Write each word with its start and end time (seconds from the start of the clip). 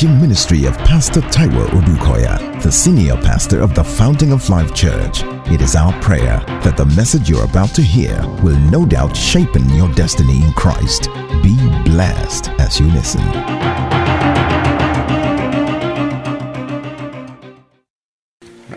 teaching 0.00 0.18
ministry 0.18 0.64
of 0.64 0.74
Pastor 0.78 1.20
Taiwo 1.20 1.66
Odukoya, 1.72 2.62
the 2.62 2.72
senior 2.72 3.16
pastor 3.16 3.60
of 3.60 3.74
the 3.74 3.84
Fountain 3.84 4.32
of 4.32 4.48
Life 4.48 4.74
Church. 4.74 5.20
It 5.52 5.60
is 5.60 5.76
our 5.76 5.92
prayer 6.00 6.42
that 6.64 6.78
the 6.78 6.86
message 6.86 7.28
you're 7.28 7.44
about 7.44 7.74
to 7.74 7.82
hear 7.82 8.18
will 8.42 8.56
no 8.70 8.86
doubt 8.86 9.14
shape 9.14 9.50
your 9.74 9.92
destiny 9.92 10.42
in 10.42 10.54
Christ. 10.54 11.10
Be 11.42 11.54
blessed 11.84 12.48
as 12.58 12.80
you 12.80 12.86
listen. 12.92 13.20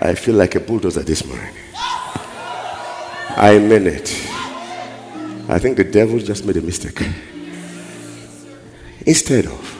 I 0.01 0.15
feel 0.15 0.35
like 0.35 0.55
a 0.55 0.59
bulldozer 0.59 1.03
this 1.03 1.25
morning. 1.25 1.55
I 3.37 3.59
mean 3.59 3.87
it. 3.87 4.09
I 5.47 5.57
think 5.57 5.77
the 5.77 5.85
devil 5.89 6.19
just 6.19 6.45
made 6.45 6.57
a 6.57 6.61
mistake. 6.61 7.01
Instead 9.05 9.45
of, 9.45 9.72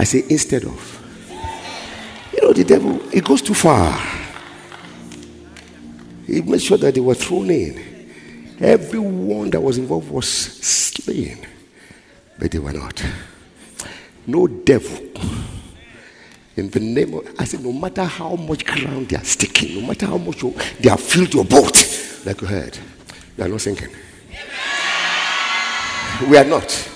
I 0.00 0.04
say 0.04 0.24
instead 0.30 0.64
of, 0.64 1.28
you 2.32 2.40
know, 2.40 2.54
the 2.54 2.64
devil, 2.64 2.98
it 3.12 3.22
goes 3.22 3.42
too 3.42 3.52
far. 3.52 4.00
He 6.26 6.40
made 6.40 6.62
sure 6.62 6.78
that 6.78 6.94
they 6.94 7.02
were 7.02 7.14
thrown 7.14 7.50
in. 7.50 8.08
Everyone 8.60 9.50
that 9.50 9.60
was 9.60 9.76
involved 9.76 10.10
was 10.10 10.26
slain, 10.26 11.46
but 12.38 12.50
they 12.50 12.58
were 12.58 12.72
not. 12.72 13.04
No 14.26 14.46
devil. 14.46 15.06
In 16.56 16.70
the 16.70 16.80
name 16.80 17.12
of, 17.12 17.34
I 17.38 17.44
said, 17.44 17.62
no 17.62 17.70
matter 17.70 18.04
how 18.04 18.36
much 18.36 18.64
ground 18.64 19.10
they 19.10 19.16
are 19.16 19.24
sticking, 19.24 19.82
no 19.82 19.86
matter 19.86 20.06
how 20.06 20.16
much 20.16 20.42
you, 20.42 20.54
they 20.80 20.88
have 20.88 21.00
filled 21.00 21.34
your 21.34 21.44
boat, 21.44 21.76
like 22.24 22.40
you 22.40 22.46
heard, 22.46 22.78
you 23.36 23.44
are 23.44 23.48
not 23.48 23.60
sinking. 23.60 23.90
We 26.26 26.38
are 26.38 26.44
not. 26.44 26.89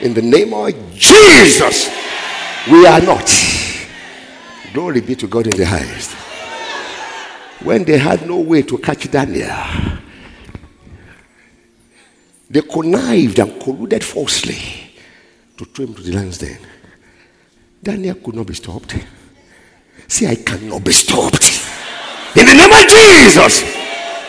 In 0.00 0.14
the 0.14 0.22
name 0.22 0.54
of 0.54 0.72
Jesus, 0.94 1.90
we 2.70 2.86
are 2.86 3.00
not. 3.00 3.30
Glory 4.72 5.00
be 5.00 5.14
to 5.16 5.26
God 5.26 5.46
in 5.46 5.56
the 5.56 5.66
highest. 5.66 6.12
When 7.62 7.84
they 7.84 7.98
had 7.98 8.26
no 8.26 8.40
way 8.40 8.62
to 8.62 8.78
catch 8.78 9.10
Daniel, 9.10 9.54
they 12.48 12.62
connived 12.62 13.38
and 13.38 13.52
colluded 13.60 14.02
falsely 14.02 14.94
to 15.58 15.64
throw 15.66 15.84
him 15.84 15.94
to 15.94 16.02
the 16.02 16.12
lion's 16.12 16.38
den. 16.38 16.58
Daniel 17.82 18.14
could 18.14 18.34
not 18.34 18.46
be 18.46 18.54
stopped. 18.54 18.96
See, 20.08 20.26
I 20.26 20.36
cannot 20.36 20.82
be 20.82 20.92
stopped. 20.92 21.44
In 22.36 22.46
the 22.46 22.54
name 22.54 22.72
of 22.72 22.88
Jesus. 22.88 23.62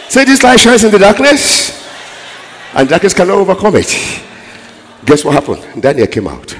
Say, 0.09 0.25
this 0.25 0.43
light 0.43 0.59
shines 0.59 0.83
in 0.83 0.91
the 0.91 0.99
darkness, 0.99 1.87
and 2.73 2.89
darkness 2.89 3.13
cannot 3.13 3.37
overcome 3.37 3.75
it. 3.77 4.27
Guess 5.05 5.25
what 5.25 5.33
happened? 5.33 5.81
Daniel 5.81 6.07
came 6.07 6.27
out. 6.27 6.55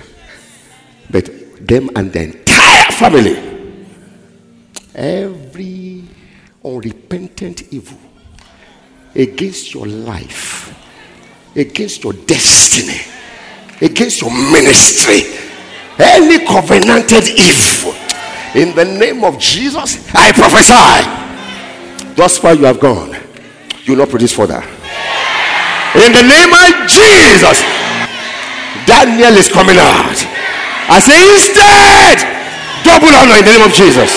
But 1.09 1.29
them 1.67 1.89
and 1.95 2.11
the 2.11 2.23
entire 2.23 2.91
family, 2.91 3.37
every 4.95 6.03
unrepentant 6.63 7.71
evil 7.71 7.97
against 9.15 9.73
your 9.73 9.87
life, 9.87 10.73
against 11.55 12.03
your 12.03 12.13
destiny, 12.13 13.01
against 13.81 14.21
your 14.21 14.31
ministry, 14.31 15.21
any 15.99 16.45
covenanted 16.45 17.27
evil, 17.27 17.93
in 18.55 18.75
the 18.75 18.85
name 18.85 19.23
of 19.23 19.37
Jesus, 19.37 20.13
I 20.13 20.31
prophesy. 20.31 22.15
Thus 22.15 22.37
far 22.37 22.53
you 22.55 22.65
have 22.65 22.79
gone, 22.79 23.15
you 23.83 23.93
will 23.93 23.99
not 23.99 24.09
produce 24.09 24.33
further. 24.33 24.61
In 25.95 26.11
the 26.11 26.23
name 26.23 26.51
of 26.51 26.87
Jesus, 26.87 27.80
Daniel 28.85 29.37
is 29.37 29.49
coming 29.49 29.77
out. 29.77 30.17
I 30.89 30.99
say, 30.99 31.17
instead, 31.33 32.17
double 32.83 33.13
honor 33.15 33.39
in 33.39 33.45
the 33.45 33.51
name 33.51 33.65
of 33.65 33.73
Jesus. 33.73 34.11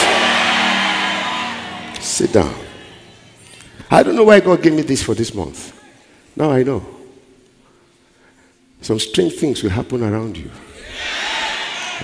Sit 2.04 2.32
down. 2.32 2.54
I 3.90 4.02
don't 4.02 4.16
know 4.16 4.24
why 4.24 4.40
God 4.40 4.62
gave 4.62 4.72
me 4.72 4.82
this 4.82 5.02
for 5.02 5.14
this 5.14 5.34
month. 5.34 5.72
Now 6.36 6.50
I 6.50 6.62
know. 6.62 6.84
Some 8.80 8.98
strange 8.98 9.34
things 9.34 9.62
will 9.62 9.70
happen 9.70 10.02
around 10.02 10.36
you. 10.36 10.50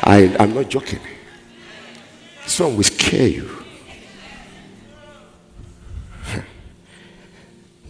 I, 0.03 0.35
I'm 0.39 0.55
not 0.55 0.69
joking. 0.69 1.01
Some 2.47 2.77
will 2.77 2.85
scare 2.85 3.29
you. 3.29 3.51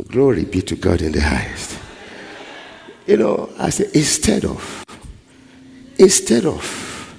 Glory 0.09 0.45
be 0.45 0.61
to 0.63 0.77
God 0.77 1.03
in 1.03 1.13
the 1.13 1.21
highest. 1.21 1.80
You 3.11 3.17
know, 3.17 3.51
I 3.59 3.71
say, 3.71 3.91
instead 3.93 4.45
of, 4.45 4.87
instead 5.99 6.47
of, 6.47 7.17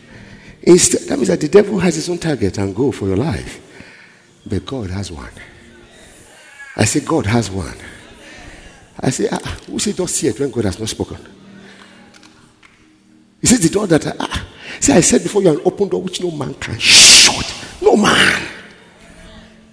instead, 0.61 1.01
that 1.09 1.17
means 1.17 1.27
that 1.27 1.41
the 1.41 1.49
devil 1.49 1.77
has 1.79 1.95
his 1.95 2.07
own 2.07 2.17
target 2.17 2.57
and 2.59 2.73
goal 2.73 2.93
for 2.93 3.07
your 3.07 3.17
life. 3.17 3.59
But 4.45 4.65
God 4.65 4.89
has 4.89 5.11
one. 5.11 5.33
I 6.77 6.85
say, 6.85 7.01
God 7.01 7.25
has 7.25 7.51
one. 7.51 7.75
I 9.01 9.09
say, 9.09 9.27
ah, 9.29 9.59
who 9.67 9.79
said 9.79 9.97
don't 9.97 10.07
see 10.07 10.27
it 10.27 10.39
when 10.39 10.49
God 10.49 10.63
has 10.63 10.79
not 10.79 10.87
spoken? 10.87 11.17
He 13.41 13.47
says, 13.47 13.59
the 13.59 13.67
door 13.67 13.85
that, 13.87 14.07
I, 14.07 14.15
ah, 14.17 14.47
see, 14.79 14.93
I 14.93 15.01
said 15.01 15.21
before 15.23 15.41
you 15.41 15.49
an 15.49 15.61
open 15.65 15.89
door 15.89 16.01
which 16.01 16.21
no 16.21 16.31
man 16.31 16.53
can 16.53 16.79
shut. 16.79 17.53
No 17.81 17.97
man. 17.97 18.47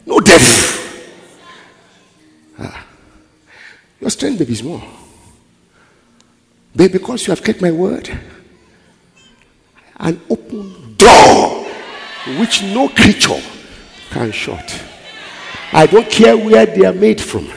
No 0.04 0.18
devil. 0.18 0.82
Ah. 2.58 2.86
Your 4.00 4.10
strength, 4.10 4.40
baby, 4.40 4.54
is 4.54 4.64
more. 4.64 4.82
But 6.78 6.92
because 6.92 7.26
you 7.26 7.32
have 7.32 7.42
kept 7.42 7.60
my 7.60 7.72
word, 7.72 8.08
an 9.96 10.20
open 10.30 10.94
door 10.96 11.66
which 12.38 12.62
no 12.62 12.88
creature 12.88 13.42
can 14.10 14.30
shut. 14.30 14.80
I 15.72 15.86
don't 15.86 16.08
care 16.08 16.36
where 16.36 16.66
they 16.66 16.86
are 16.86 16.92
made 16.92 17.20
from. 17.20 17.48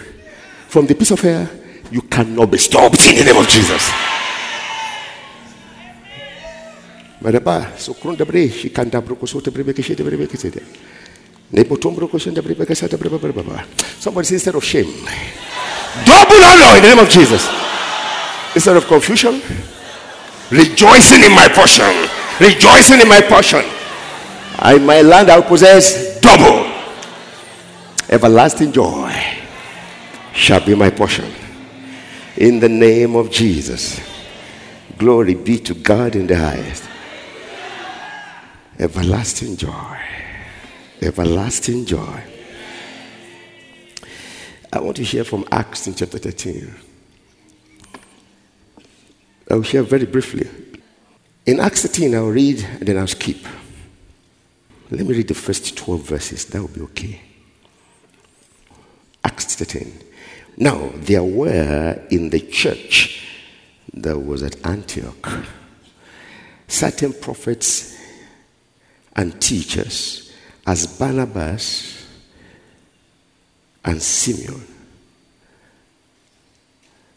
From 0.69 0.87
the 0.87 0.95
piece 0.95 1.11
of 1.11 1.23
air, 1.23 1.47
you 1.91 2.01
cannot 2.01 2.49
be 2.49 2.57
stopped 2.57 2.99
in 3.05 3.17
the 3.17 3.25
name 3.25 3.37
of 3.37 3.47
Jesus. 3.47 3.91
Somebody 13.99 14.25
say 14.25 14.33
instead 14.33 14.55
of 14.55 14.63
shame, 14.63 14.91
double 16.05 16.43
honor 16.43 16.77
in 16.77 16.81
the 16.81 16.89
name 16.95 16.99
of 16.99 17.09
Jesus. 17.09 17.70
Instead 18.53 18.75
of 18.77 18.85
confusion, 18.85 19.41
rejoicing 20.51 21.23
in 21.23 21.33
my 21.33 21.47
portion. 21.53 21.85
Rejoicing 22.39 22.99
in 22.99 23.07
my 23.07 23.21
portion. 23.21 23.63
I 24.57 24.77
my 24.77 25.01
land 25.01 25.29
I 25.29 25.39
will 25.39 25.47
possess 25.47 26.19
double. 26.19 26.69
Everlasting 28.09 28.71
joy 28.71 29.13
shall 30.33 30.65
be 30.65 30.75
my 30.75 30.89
portion. 30.89 31.31
In 32.37 32.59
the 32.59 32.69
name 32.69 33.15
of 33.15 33.31
Jesus. 33.31 33.99
Glory 34.97 35.35
be 35.35 35.57
to 35.59 35.73
God 35.73 36.15
in 36.15 36.27
the 36.27 36.35
highest. 36.35 36.83
Everlasting 38.77 39.55
joy. 39.55 39.97
Everlasting 41.01 41.85
joy. 41.85 42.23
I 44.73 44.79
want 44.79 44.97
to 44.97 45.03
hear 45.03 45.23
from 45.23 45.45
Acts 45.51 45.87
in 45.87 45.95
chapter 45.95 46.17
13. 46.17 46.90
I 49.51 49.55
will 49.55 49.63
share 49.63 49.83
very 49.83 50.05
briefly. 50.05 50.49
In 51.45 51.59
Acts 51.59 51.81
13, 51.81 52.15
I'll 52.15 52.27
read 52.27 52.63
and 52.63 52.87
then 52.87 52.97
I'll 52.97 53.07
skip. 53.07 53.45
Let 54.89 55.05
me 55.05 55.13
read 55.13 55.27
the 55.27 55.33
first 55.33 55.75
12 55.75 56.01
verses. 56.01 56.45
That 56.45 56.61
will 56.61 56.69
be 56.69 56.81
okay. 56.81 57.21
Acts 59.25 59.55
13. 59.55 59.91
Now, 60.55 60.91
there 60.95 61.23
were 61.23 62.01
in 62.09 62.29
the 62.29 62.39
church 62.39 63.27
that 63.93 64.17
was 64.17 64.41
at 64.41 64.65
Antioch 64.65 65.29
certain 66.69 67.11
prophets 67.11 67.97
and 69.17 69.41
teachers 69.41 70.31
as 70.65 70.87
Barnabas 70.97 72.05
and 73.83 74.01
Simeon 74.01 74.65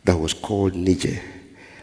that 0.03 0.17
was 0.17 0.35
called 0.35 0.75
Niger 0.75 1.21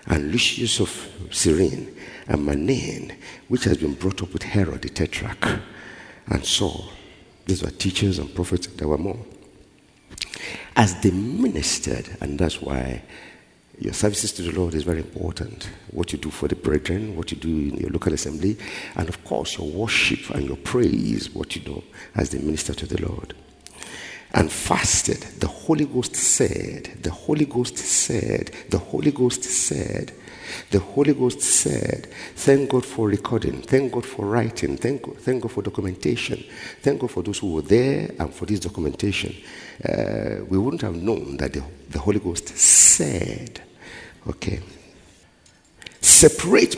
and 0.07 0.31
Lucius 0.31 0.79
of 0.79 0.89
Cyrene 1.31 1.95
and 2.27 2.47
Manaen, 2.47 3.15
which 3.47 3.65
has 3.65 3.77
been 3.77 3.93
brought 3.93 4.21
up 4.21 4.33
with 4.33 4.43
Herod 4.43 4.81
the 4.81 4.89
Tetrarch 4.89 5.59
and 6.27 6.45
Saul. 6.45 6.89
These 7.45 7.63
were 7.63 7.71
teachers 7.71 8.19
and 8.19 8.33
prophets, 8.33 8.67
there 8.67 8.87
were 8.87 8.97
more. 8.97 9.19
As 10.75 10.99
they 11.01 11.11
ministered, 11.11 12.17
and 12.21 12.39
that's 12.39 12.61
why 12.61 13.03
your 13.79 13.93
services 13.93 14.31
to 14.33 14.43
the 14.43 14.51
Lord 14.51 14.75
is 14.75 14.83
very 14.83 14.99
important. 14.99 15.69
What 15.89 16.13
you 16.13 16.19
do 16.19 16.29
for 16.29 16.47
the 16.47 16.55
brethren, 16.55 17.15
what 17.15 17.31
you 17.31 17.37
do 17.37 17.49
in 17.49 17.77
your 17.77 17.89
local 17.89 18.13
assembly, 18.13 18.57
and 18.95 19.09
of 19.09 19.23
course 19.23 19.57
your 19.57 19.69
worship 19.69 20.29
and 20.29 20.45
your 20.45 20.57
praise, 20.57 21.33
what 21.33 21.55
you 21.55 21.61
do 21.61 21.83
as 22.15 22.29
they 22.29 22.39
minister 22.39 22.73
to 22.73 22.85
the 22.85 23.01
Lord. 23.05 23.33
And 24.33 24.51
fasted, 24.51 25.21
the 25.39 25.47
Holy 25.47 25.85
Ghost 25.85 26.15
said, 26.15 26.85
the 27.01 27.11
Holy 27.11 27.45
Ghost 27.45 27.77
said, 27.77 28.51
the 28.69 28.77
Holy 28.77 29.11
Ghost 29.11 29.43
said, 29.43 30.13
the 30.71 30.79
Holy 30.79 31.13
Ghost 31.13 31.41
said, 31.41 32.07
Thank 32.35 32.69
God 32.71 32.85
for 32.85 33.07
recording, 33.07 33.61
thank 33.61 33.91
God 33.93 34.05
for 34.05 34.25
writing, 34.25 34.77
thank 34.77 35.01
God, 35.03 35.17
thank 35.17 35.41
God 35.43 35.51
for 35.51 35.61
documentation, 35.61 36.43
thank 36.81 37.01
God 37.01 37.11
for 37.11 37.23
those 37.23 37.39
who 37.39 37.53
were 37.53 37.61
there 37.61 38.11
and 38.19 38.33
for 38.33 38.45
this 38.45 38.59
documentation. 38.59 39.35
Uh, 39.87 40.43
we 40.47 40.57
wouldn't 40.57 40.81
have 40.81 40.95
known 40.95 41.37
that 41.37 41.53
the, 41.53 41.63
the 41.89 41.99
Holy 41.99 42.19
Ghost 42.19 42.49
said, 42.49 43.61
Okay, 44.27 44.61
separate 46.01 46.75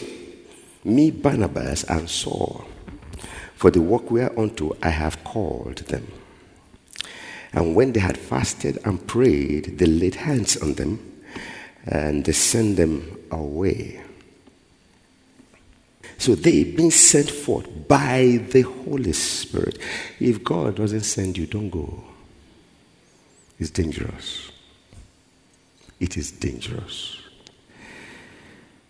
me, 0.86 1.12
Barnabas, 1.12 1.84
and 1.86 2.10
Saul 2.10 2.66
for 3.56 3.72
the 3.72 3.82
work 3.82 4.12
whereunto 4.12 4.76
I 4.84 4.90
have 4.90 5.24
called 5.24 5.78
them. 5.88 6.06
And 7.54 7.76
when 7.76 7.94
they 7.94 8.00
had 8.00 8.18
fasted 8.18 8.80
and 8.84 9.06
prayed, 9.08 9.78
they 9.78 9.86
laid 9.86 10.16
hands 10.16 10.58
on 10.58 10.74
them 10.74 11.22
and 11.86 12.26
they 12.26 12.32
sent 12.32 12.78
them 12.78 13.20
away. 13.32 14.02
So 16.18 16.36
they 16.36 16.64
being 16.64 16.92
sent 16.92 17.30
forth 17.30 17.88
by 17.88 18.40
the 18.50 18.62
Holy 18.62 19.14
Spirit. 19.14 19.78
If 20.20 20.44
God 20.44 20.76
doesn't 20.76 21.04
send 21.04 21.38
you, 21.38 21.46
don't 21.46 21.70
go. 21.70 22.04
It's 23.60 23.70
dangerous. 23.70 24.52
It 26.00 26.18
is 26.18 26.32
dangerous. 26.32 27.18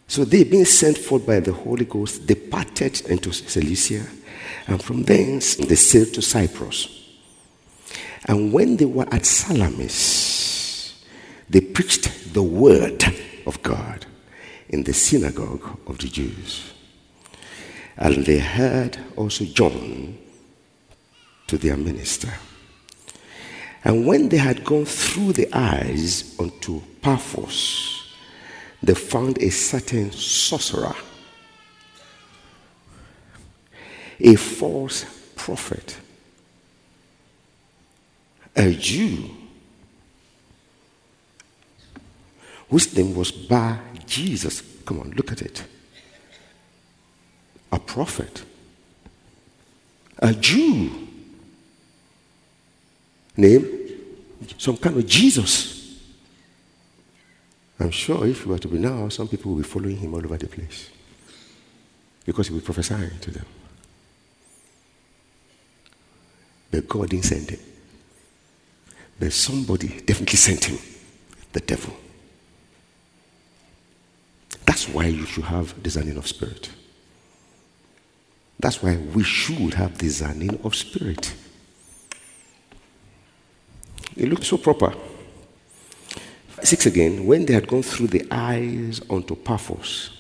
So 0.08 0.26
they 0.26 0.44
being 0.44 0.66
sent 0.66 0.98
forth 0.98 1.26
by 1.26 1.40
the 1.40 1.54
Holy 1.54 1.86
Ghost 1.86 2.28
departed 2.28 3.02
into 3.10 3.34
Cilicia, 3.34 4.06
and 4.68 4.82
from 4.82 5.04
thence 5.04 5.56
they 5.56 5.76
sailed 5.76 6.14
to 6.14 6.22
Cyprus. 6.22 7.03
And 8.26 8.54
when 8.54 8.78
they 8.78 8.86
were 8.86 9.08
at 9.12 9.26
Salamis, 9.26 11.04
they 11.50 11.62
preached 11.62 12.34
the 12.34 12.44
word 12.44 13.04
of 13.46 13.62
God 13.62 14.06
in 14.70 14.84
the 14.84 14.94
synagogue 14.94 15.80
of 15.88 15.98
the 15.98 16.08
Jews. 16.08 16.72
And 17.98 18.26
they 18.26 18.40
heard 18.40 18.98
also 19.16 19.46
John 19.46 20.18
to 21.48 21.58
their 21.58 21.78
minister. 21.78 22.34
And 23.84 24.08
when 24.08 24.30
they 24.30 24.38
had 24.38 24.64
gone 24.64 24.86
through 24.86 25.34
the 25.34 25.50
eyes 25.54 26.36
unto 26.40 26.82
Paphos, 27.02 28.14
they 28.82 28.94
found 28.94 29.38
a 29.40 29.50
certain 29.50 30.12
sorcerer, 30.12 30.96
a 34.20 34.36
false 34.36 35.06
prophet 35.36 35.98
a 38.56 38.72
Jew 38.74 39.30
whose 42.70 42.96
name 42.96 43.16
was 43.16 43.32
Bar 43.32 43.80
Jesus. 44.06 44.62
Come 44.86 45.00
on, 45.00 45.12
look 45.12 45.32
at 45.32 45.42
it. 45.42 45.64
A 47.72 47.80
prophet. 47.80 48.44
A 50.20 50.34
Jew. 50.34 51.08
Name? 53.36 53.68
Some 54.58 54.78
kind 54.78 54.98
of 54.98 55.08
Jesus. 55.08 56.00
I'm 57.80 57.92
sure 57.92 58.28
if 58.28 58.46
you 58.46 58.52
were 58.52 58.60
to 58.60 58.68
be 58.68 58.78
now, 58.78 59.10
some 59.10 59.28
people 59.28 59.52
will 59.52 59.58
be 59.58 59.68
following 59.68 59.98
him 59.98 60.14
all 60.14 60.24
over 60.24 60.38
the 60.38 60.48
place. 60.48 60.90
Because 62.26 62.48
he 62.48 62.54
will 62.54 62.62
be 62.62 62.66
prophesying 62.66 63.20
to 63.20 63.32
them. 63.32 63.46
But 66.72 66.88
God 66.88 67.10
didn't 67.10 67.26
send 67.26 67.50
him. 67.50 67.60
But 69.20 69.34
somebody 69.34 70.02
definitely 70.02 70.38
sent 70.38 70.66
him 70.66 70.80
the 71.52 71.60
devil. 71.60 71.96
That's 74.66 74.88
why 74.88 75.06
you 75.06 75.26
should 75.26 75.46
have 75.46 75.82
discerning 75.84 76.18
of 76.18 76.28
spirit. 76.28 76.70
That's 78.60 78.82
why 78.82 78.98
we 78.98 79.24
should 79.24 79.74
have 79.76 79.98
discerning 79.98 80.60
of 80.64 80.76
spirit. 80.76 81.34
It 84.16 84.30
looked 84.30 84.46
so 84.46 84.58
proper. 84.58 84.94
Six 86.62 86.86
again, 86.86 87.26
when 87.26 87.46
they 87.46 87.54
had 87.54 87.68
gone 87.68 87.84
through 87.84 88.08
the 88.08 88.26
eyes 88.32 89.02
unto 89.10 89.36
Paphos, 89.36 90.12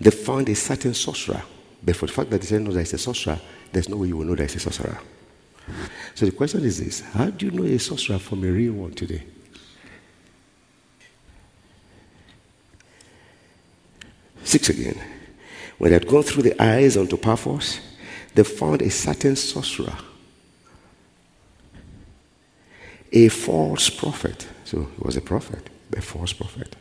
they 0.00 0.10
found 0.10 0.48
a 0.48 0.54
certain 0.54 0.94
sorcerer. 0.94 1.42
But 1.82 1.96
for 1.96 2.06
the 2.06 2.12
fact 2.12 2.30
that 2.30 2.40
they 2.40 2.46
said 2.46 2.62
no, 2.62 2.72
there 2.72 2.82
is 2.82 2.94
a 2.94 2.98
sorcerer, 2.98 3.38
there's 3.72 3.88
no 3.88 3.96
way 3.96 4.08
you 4.08 4.16
will 4.16 4.24
know 4.24 4.34
there 4.34 4.46
is 4.46 4.54
a 4.56 4.60
sorcerer. 4.60 4.98
So 6.14 6.26
the 6.26 6.32
question 6.32 6.64
is 6.64 6.78
this 6.78 7.00
How 7.00 7.30
do 7.30 7.46
you 7.46 7.52
know 7.52 7.64
a 7.64 7.78
sorcerer 7.78 8.18
from 8.18 8.44
a 8.44 8.50
real 8.50 8.72
one 8.74 8.92
today? 8.92 9.22
Six 14.44 14.68
again. 14.70 14.98
When 15.78 15.90
they 15.90 15.94
had 15.94 16.08
gone 16.08 16.22
through 16.22 16.42
the 16.42 16.62
eyes 16.62 16.96
unto 16.96 17.16
Paphos, 17.16 17.80
they 18.34 18.42
found 18.42 18.82
a 18.82 18.90
certain 18.90 19.36
sorcerer, 19.36 19.96
a 23.12 23.28
false 23.28 23.90
prophet. 23.90 24.48
So 24.64 24.88
he 24.96 25.02
was 25.02 25.16
a 25.16 25.20
prophet, 25.20 25.70
a 25.96 26.00
false 26.02 26.32
prophet. 26.32 26.76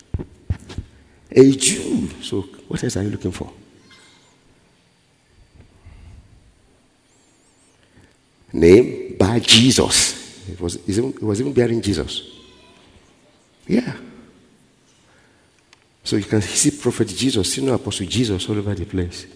A 1.31 1.51
Jew. 1.51 2.09
So 2.21 2.41
what 2.67 2.83
else 2.83 2.97
are 2.97 3.03
you 3.03 3.09
looking 3.09 3.31
for? 3.31 3.51
Name 8.53 9.15
Bar 9.17 9.39
Jesus. 9.39 10.49
It 10.49 10.61
was, 10.61 10.75
it 10.75 11.21
was 11.21 11.41
even 11.41 11.53
bearing 11.53 11.81
Jesus. 11.81 12.21
Yeah. 13.67 13.97
So 16.03 16.15
you 16.15 16.23
can 16.23 16.41
see 16.41 16.71
Prophet 16.71 17.09
Jesus, 17.09 17.53
senior 17.53 17.73
Apostle 17.73 18.05
Jesus 18.05 18.47
all 18.49 18.57
over 18.57 18.73
the 18.73 18.85
place. 18.85 19.27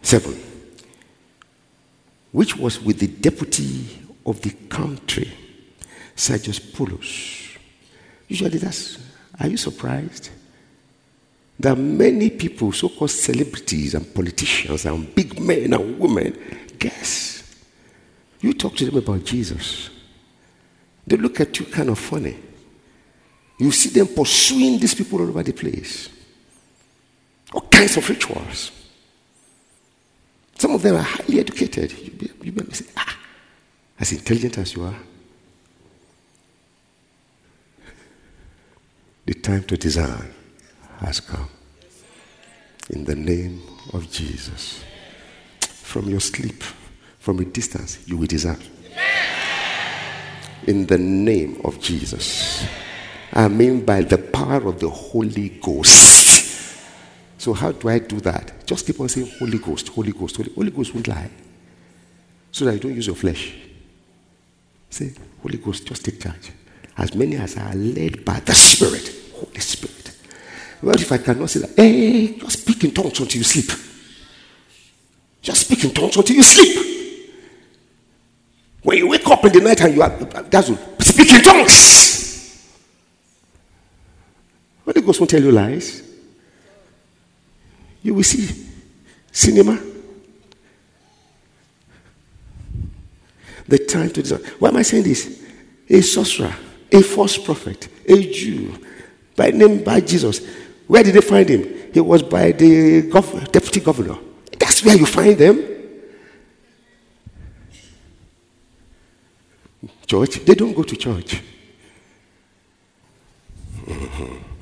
Seven. 0.00 0.40
Which 2.30 2.56
was 2.56 2.80
with 2.80 3.00
the 3.00 3.08
deputy 3.08 3.86
of 4.24 4.40
the 4.42 4.50
country, 4.68 5.32
Sergius 6.14 6.60
Paulus. 6.60 7.48
Usually 8.28 8.58
that's, 8.58 8.98
are 9.40 9.48
you 9.48 9.56
surprised? 9.56 10.30
There 11.58 11.72
are 11.72 11.76
many 11.76 12.30
people, 12.30 12.72
so 12.72 12.88
called 12.88 13.10
celebrities 13.10 13.94
and 13.94 14.12
politicians 14.12 14.84
and 14.86 15.14
big 15.14 15.38
men 15.40 15.72
and 15.72 15.98
women. 15.98 16.36
Guess. 16.78 17.54
You 18.40 18.52
talk 18.52 18.76
to 18.76 18.84
them 18.84 18.96
about 18.96 19.24
Jesus. 19.24 19.90
They 21.06 21.16
look 21.16 21.40
at 21.40 21.58
you 21.58 21.66
kind 21.66 21.90
of 21.90 21.98
funny. 21.98 22.36
You 23.58 23.70
see 23.70 23.90
them 23.90 24.08
pursuing 24.08 24.78
these 24.78 24.94
people 24.94 25.20
all 25.20 25.28
over 25.28 25.42
the 25.42 25.52
place. 25.52 26.08
All 27.52 27.60
kinds 27.62 27.96
of 27.96 28.08
rituals. 28.08 28.72
Some 30.58 30.72
of 30.72 30.82
them 30.82 30.96
are 30.96 31.02
highly 31.02 31.40
educated. 31.40 31.92
You, 31.92 32.10
be, 32.10 32.30
you 32.42 32.52
be 32.52 32.74
say, 32.74 32.86
ah, 32.96 33.16
as 33.98 34.12
intelligent 34.12 34.58
as 34.58 34.74
you 34.74 34.82
are. 34.84 34.94
The 39.26 39.34
time 39.34 39.62
to 39.64 39.76
design 39.76 40.34
has 41.04 41.20
come. 41.20 41.48
In 42.90 43.04
the 43.04 43.14
name 43.14 43.62
of 43.92 44.10
Jesus. 44.10 44.84
From 45.60 46.08
your 46.08 46.20
sleep, 46.20 46.62
from 47.18 47.38
a 47.40 47.44
distance, 47.44 48.06
you 48.06 48.16
will 48.16 48.26
discern. 48.26 48.58
In 50.66 50.86
the 50.86 50.98
name 50.98 51.60
of 51.64 51.80
Jesus. 51.80 52.66
I 53.32 53.48
mean 53.48 53.84
by 53.84 54.02
the 54.02 54.18
power 54.18 54.66
of 54.68 54.80
the 54.80 54.88
Holy 54.88 55.48
Ghost. 55.60 56.24
So, 57.38 57.52
how 57.52 57.72
do 57.72 57.88
I 57.88 57.98
do 57.98 58.20
that? 58.20 58.66
Just 58.66 58.86
keep 58.86 58.98
on 59.00 59.08
saying 59.08 59.30
Holy 59.38 59.58
Ghost, 59.58 59.88
Holy 59.88 60.12
Ghost, 60.12 60.36
Holy, 60.36 60.52
Holy 60.54 60.70
Ghost 60.70 60.94
won't 60.94 61.08
lie. 61.08 61.30
So 62.50 62.64
that 62.64 62.74
you 62.74 62.80
don't 62.80 62.94
use 62.94 63.06
your 63.06 63.16
flesh. 63.16 63.52
Say, 64.88 65.12
Holy 65.42 65.58
Ghost, 65.58 65.86
just 65.86 66.04
take 66.04 66.20
charge. 66.20 66.52
As 66.96 67.14
many 67.14 67.36
as 67.36 67.56
are 67.58 67.74
led 67.74 68.24
by 68.24 68.40
the 68.40 68.54
Spirit, 68.54 69.12
Holy 69.34 69.58
Spirit. 69.58 70.03
What 70.84 71.00
if 71.00 71.10
I 71.10 71.16
cannot 71.16 71.48
say 71.48 71.60
that? 71.60 71.74
Hey, 71.74 72.36
just 72.36 72.60
speak 72.60 72.84
in 72.84 72.90
tongues 72.90 73.18
until 73.18 73.38
you 73.38 73.44
sleep. 73.44 73.70
Just 75.40 75.62
speak 75.62 75.82
in 75.84 75.94
tongues 75.94 76.14
until 76.14 76.36
you 76.36 76.42
sleep. 76.42 77.30
When 78.82 78.98
you 78.98 79.08
wake 79.08 79.26
up 79.26 79.42
in 79.46 79.52
the 79.52 79.60
night 79.60 79.80
and 79.80 79.94
you 79.94 80.02
are, 80.02 80.10
that's 80.10 80.68
what, 80.68 81.02
speak 81.02 81.32
in 81.32 81.42
tongues. 81.42 82.76
Holy 84.84 85.00
Ghost 85.00 85.20
won't 85.20 85.30
tell 85.30 85.42
you 85.42 85.52
lies. 85.52 86.02
You 88.02 88.12
will 88.12 88.22
see 88.22 88.66
cinema. 89.32 89.80
The 93.66 93.78
time 93.78 94.10
to 94.10 94.22
design. 94.22 94.44
Why 94.58 94.68
am 94.68 94.76
I 94.76 94.82
saying 94.82 95.04
this? 95.04 95.42
A 95.88 96.02
sorcerer, 96.02 96.54
a 96.92 97.00
false 97.00 97.38
prophet, 97.38 97.88
a 98.06 98.30
Jew, 98.30 98.78
by 99.34 99.50
name 99.50 99.82
Bar 99.82 100.02
Jesus 100.02 100.42
where 100.86 101.02
did 101.02 101.14
they 101.14 101.20
find 101.20 101.48
him? 101.48 101.92
He 101.92 102.00
was 102.00 102.22
by 102.22 102.52
the 102.52 103.02
gov- 103.02 103.50
deputy 103.50 103.80
governor. 103.80 104.18
That's 104.58 104.84
where 104.84 104.96
you 104.96 105.06
find 105.06 105.36
them. 105.38 105.70
Church, 110.06 110.44
they 110.44 110.54
don't 110.54 110.74
go 110.74 110.82
to 110.82 110.96
church. 110.96 111.42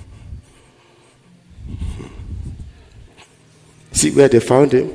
See 3.93 4.11
where 4.11 4.29
they 4.29 4.41
found 4.41 4.73
him? 4.73 4.95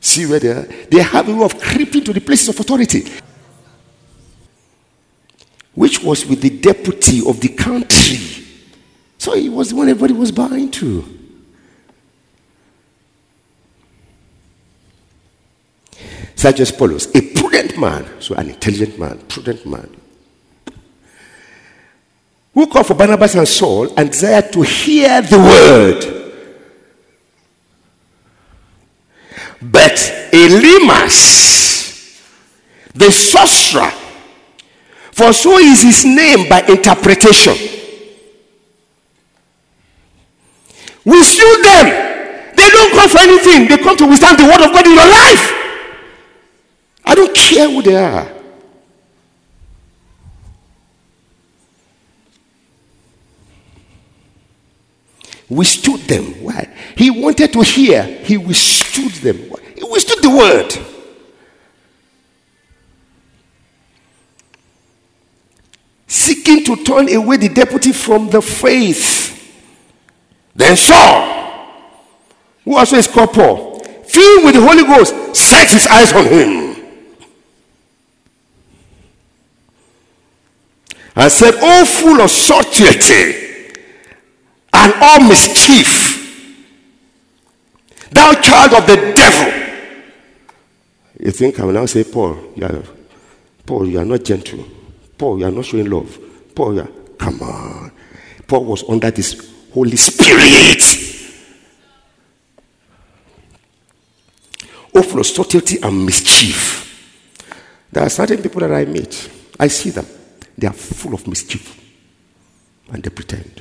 See 0.00 0.26
where 0.26 0.38
they 0.38 0.48
are? 0.50 0.62
They 0.90 1.02
have 1.02 1.28
a 1.28 1.34
way 1.34 1.44
of 1.44 1.58
creeping 1.60 2.04
to 2.04 2.12
the 2.12 2.20
places 2.20 2.48
of 2.50 2.60
authority, 2.60 3.04
which 5.74 6.02
was 6.02 6.24
with 6.26 6.40
the 6.42 6.50
deputy 6.50 7.26
of 7.26 7.40
the 7.40 7.48
country. 7.48 8.35
So 9.26 9.34
he 9.34 9.48
was 9.48 9.70
the 9.70 9.74
one 9.74 9.88
everybody 9.88 10.12
was 10.14 10.30
buying 10.30 10.70
to. 10.70 11.04
Sergius 16.36 16.70
Paulus, 16.70 17.12
a 17.12 17.34
prudent 17.34 17.76
man, 17.76 18.06
so 18.20 18.36
an 18.36 18.50
intelligent 18.50 18.96
man, 19.00 19.18
prudent 19.26 19.66
man, 19.66 19.96
who 22.54 22.68
called 22.68 22.86
for 22.86 22.94
Barnabas 22.94 23.34
and 23.34 23.48
Saul 23.48 23.92
and 23.98 24.12
desired 24.12 24.52
to 24.52 24.62
hear 24.62 25.20
the 25.22 25.38
word. 25.40 26.04
But 29.60 29.96
Elymas, 30.30 32.22
the 32.94 33.10
sorcerer, 33.10 33.90
for 35.10 35.32
so 35.32 35.58
is 35.58 35.82
his 35.82 36.04
name 36.04 36.48
by 36.48 36.60
interpretation. 36.68 37.75
We 41.06 41.22
sue 41.22 41.62
them. 41.62 41.86
They 42.54 42.68
don't 42.68 42.92
come 42.92 43.08
for 43.08 43.18
anything. 43.18 43.68
They 43.68 43.78
come 43.78 43.96
to 43.96 44.06
withstand 44.06 44.38
the 44.38 44.44
word 44.44 44.60
of 44.60 44.72
God 44.72 44.86
in 44.86 44.92
your 44.92 45.08
life. 45.08 45.52
I 47.04 47.14
don't 47.14 47.34
care 47.34 47.70
who 47.70 47.80
they 47.80 47.96
are. 47.96 48.36
withstood 55.48 56.00
them. 56.00 56.24
Why? 56.42 56.68
He 56.96 57.10
wanted 57.10 57.52
to 57.52 57.62
hear. 57.62 58.02
He 58.02 58.36
withstood 58.36 59.12
them. 59.12 59.36
He 59.76 59.84
withstood 59.84 60.22
the 60.22 60.30
word. 60.30 60.72
Seeking 66.06 66.64
to 66.64 66.84
turn 66.84 67.12
away 67.14 67.36
the 67.36 67.48
deputy 67.48 67.92
from 67.92 68.28
the 68.30 68.42
faith. 68.42 69.25
Then 70.56 70.74
Saul, 70.74 71.68
who 72.64 72.76
also 72.76 72.96
is 72.96 73.06
called 73.06 73.32
Paul, 73.32 73.78
filled 74.04 74.44
with 74.44 74.54
the 74.54 74.60
Holy 74.62 74.84
Ghost, 74.84 75.36
set 75.36 75.70
his 75.70 75.86
eyes 75.86 76.12
on 76.14 76.24
him. 76.24 76.74
And 81.14 81.30
said, 81.32 81.54
Oh, 81.58 81.84
full 81.84 82.20
of 82.20 82.30
subtlety 82.30 83.74
and 84.72 84.94
all 85.00 85.20
mischief. 85.20 86.14
Thou 88.10 88.32
child 88.40 88.72
of 88.74 88.86
the 88.86 89.12
devil. 89.14 89.62
You 91.20 91.30
think 91.32 91.60
I 91.60 91.64
will 91.64 91.72
now 91.72 91.86
say, 91.86 92.04
Paul, 92.04 92.52
you 92.54 92.64
are, 92.64 92.82
Paul, 93.64 93.86
you 93.88 93.98
are 93.98 94.04
not 94.04 94.24
gentle. 94.24 94.64
Paul, 95.18 95.38
you 95.38 95.46
are 95.46 95.50
not 95.50 95.64
showing 95.64 95.90
love. 95.90 96.18
Paul, 96.54 96.74
you 96.74 96.80
are, 96.80 96.90
come 97.18 97.40
on. 97.42 97.92
Paul 98.46 98.64
was 98.64 98.84
under 98.88 99.10
this 99.10 99.55
Holy 99.76 99.96
Spirit. 99.96 100.82
Of 104.94 105.26
subtlety 105.26 105.78
and 105.82 106.06
mischief. 106.06 107.44
There 107.92 108.02
are 108.02 108.08
certain 108.08 108.42
people 108.42 108.60
that 108.60 108.72
I 108.72 108.86
meet. 108.86 109.30
I 109.60 109.68
see 109.68 109.90
them. 109.90 110.06
They 110.56 110.66
are 110.66 110.72
full 110.72 111.12
of 111.12 111.26
mischief. 111.28 111.78
And 112.90 113.02
they 113.02 113.10
pretend. 113.10 113.60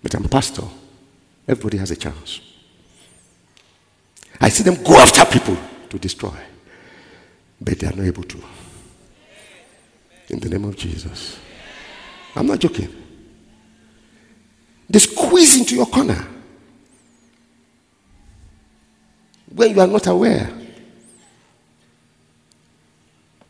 But 0.00 0.14
I'm 0.14 0.28
pastor. 0.28 0.62
Everybody 1.48 1.78
has 1.78 1.90
a 1.90 1.96
chance. 1.96 2.40
I 4.40 4.50
see 4.50 4.62
them 4.62 4.80
go 4.84 4.96
after 4.98 5.24
people 5.24 5.56
to 5.88 5.98
destroy, 5.98 6.38
but 7.60 7.76
they 7.76 7.88
are 7.88 7.96
not 7.96 8.06
able 8.06 8.22
to. 8.22 8.38
In 10.28 10.38
the 10.38 10.48
name 10.48 10.64
of 10.64 10.76
Jesus. 10.76 11.38
I'm 12.36 12.46
not 12.46 12.60
joking. 12.60 13.07
They 14.88 14.98
squeeze 14.98 15.58
into 15.58 15.74
your 15.74 15.86
corner 15.86 16.26
when 19.54 19.74
you 19.74 19.80
are 19.80 19.86
not 19.86 20.06
aware. 20.06 20.50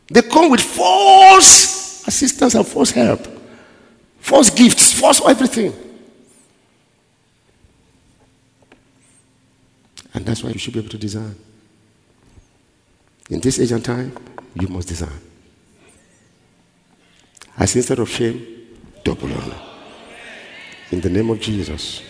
They 0.07 0.21
come 0.23 0.49
with 0.49 0.61
false 0.61 2.07
assistance 2.07 2.55
and 2.55 2.67
false 2.67 2.91
help, 2.91 3.25
false 4.19 4.49
gifts, 4.49 4.99
false 4.99 5.21
everything. 5.27 5.73
And 10.13 10.25
that's 10.25 10.43
why 10.43 10.49
you 10.49 10.59
should 10.59 10.73
be 10.73 10.79
able 10.79 10.89
to 10.89 10.97
design. 10.97 11.35
In 13.29 13.39
this 13.39 13.59
age 13.59 13.71
and 13.71 13.85
time, 13.85 14.17
you 14.55 14.67
must 14.67 14.87
design. 14.87 15.19
Say 17.65 17.79
instead 17.79 17.99
of 17.99 18.09
shame, 18.09 18.67
double 19.03 19.31
honor. 19.31 19.68
In 20.91 21.01
the 21.01 21.09
name 21.09 21.29
of 21.29 21.39
Jesus. 21.39 22.01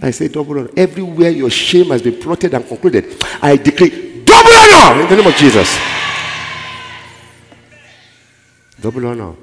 I 0.00 0.10
say 0.10 0.28
double 0.28 0.58
honor. 0.58 0.70
Everywhere 0.76 1.30
your 1.30 1.50
shame 1.50 1.86
has 1.90 2.02
been 2.02 2.18
plotted 2.20 2.54
and 2.54 2.66
concluded, 2.66 3.16
I 3.42 3.56
decree 3.56 4.22
double 4.24 4.52
honor 4.52 5.02
in 5.02 5.08
the 5.08 5.16
name 5.16 5.26
of 5.26 5.34
Jesus. 5.34 5.76
Double 8.80 9.06
honor. 9.06 9.34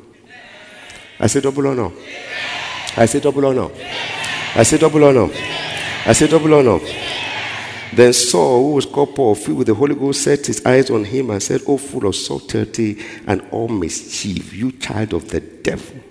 I 1.19 1.27
say 1.27 1.41
double 1.41 1.67
honor. 1.67 1.91
I 2.97 3.05
say 3.05 3.19
double 3.19 3.45
honor. 3.45 3.69
I 4.55 4.63
say 4.63 4.77
double 4.77 5.03
honor. 5.03 5.29
I 6.05 6.13
say 6.13 6.27
double 6.27 6.53
honor. 6.53 6.79
Then 7.93 8.13
Saul, 8.13 8.63
who 8.63 8.71
was 8.75 8.85
called 8.85 9.15
Paul, 9.15 9.35
filled 9.35 9.59
with 9.59 9.67
the 9.67 9.73
Holy 9.73 9.95
Ghost, 9.95 10.23
set 10.23 10.45
his 10.45 10.65
eyes 10.65 10.89
on 10.89 11.03
him 11.03 11.29
and 11.29 11.43
said, 11.43 11.61
O 11.67 11.77
full 11.77 12.07
of 12.07 12.15
subtlety 12.15 13.01
and 13.27 13.41
all 13.51 13.67
mischief, 13.67 14.53
you 14.53 14.71
child 14.73 15.13
of 15.13 15.29
the 15.29 15.39
devil. 15.39 16.04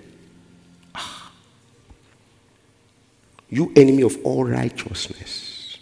You 3.49 3.71
enemy 3.75 4.03
of 4.03 4.17
all 4.23 4.45
righteousness. 4.45 5.77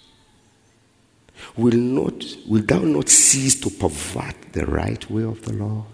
Will, 1.56 1.78
not, 1.78 2.24
will 2.48 2.64
thou 2.64 2.80
not 2.80 3.10
cease 3.10 3.60
to 3.62 3.70
pervert 3.70 4.36
the 4.54 4.66
right 4.66 5.10
way 5.10 5.24
of 5.24 5.44
the 5.44 5.54
Lord? 5.54 5.86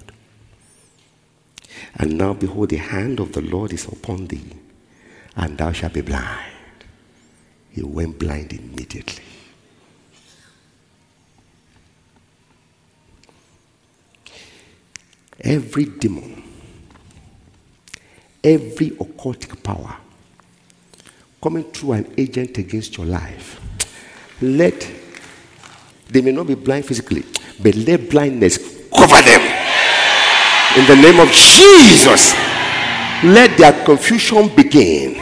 And 1.95 2.17
now 2.17 2.33
behold, 2.33 2.69
the 2.69 2.77
hand 2.77 3.19
of 3.19 3.33
the 3.33 3.41
Lord 3.41 3.73
is 3.73 3.85
upon 3.85 4.27
thee, 4.27 4.51
and 5.35 5.57
thou 5.57 5.71
shalt 5.71 5.93
be 5.93 6.01
blind. 6.01 6.53
He 7.71 7.83
went 7.83 8.19
blind 8.19 8.53
immediately. 8.53 9.23
Every 15.41 15.85
demon, 15.85 16.43
every 18.43 18.89
occultic 18.91 19.61
power 19.63 19.95
coming 21.41 21.63
through 21.63 21.93
an 21.93 22.13
agent 22.17 22.57
against 22.57 22.97
your 22.97 23.05
life, 23.05 23.59
let 24.41 24.89
they 26.09 26.21
may 26.21 26.31
not 26.31 26.47
be 26.47 26.55
blind 26.55 26.85
physically, 26.85 27.23
but 27.61 27.75
let 27.75 28.09
blindness 28.09 28.57
cover 28.89 29.21
them. 29.21 29.41
In 30.77 30.85
the 30.87 30.95
name 30.95 31.19
of 31.19 31.29
Jesus, 31.31 32.33
let 33.23 33.57
their 33.57 33.83
confusion 33.85 34.53
begin. 34.55 35.21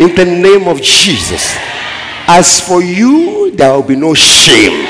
In 0.00 0.14
the 0.14 0.24
name 0.24 0.68
of 0.68 0.80
Jesus. 0.80 1.56
As 2.26 2.60
for 2.60 2.82
you, 2.82 3.50
there 3.52 3.72
will 3.72 3.82
be 3.82 3.96
no 3.96 4.14
shame. 4.14 4.86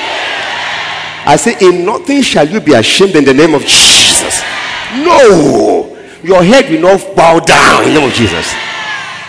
I 1.25 1.37
say, 1.37 1.57
In 1.61 1.85
nothing 1.85 2.23
shall 2.23 2.49
you 2.49 2.61
be 2.61 2.73
ashamed 2.73 3.15
in 3.15 3.25
the 3.25 3.35
name 3.35 3.55
of 3.55 3.63
Jesus. 3.63 4.43
No, 4.97 5.97
your 6.23 6.43
head 6.43 6.71
will 6.71 6.81
not 6.81 7.15
bow 7.15 7.39
down 7.41 7.85
in 7.85 7.95
the 7.95 8.01
name 8.01 8.09
of 8.09 8.15
Jesus. 8.15 8.68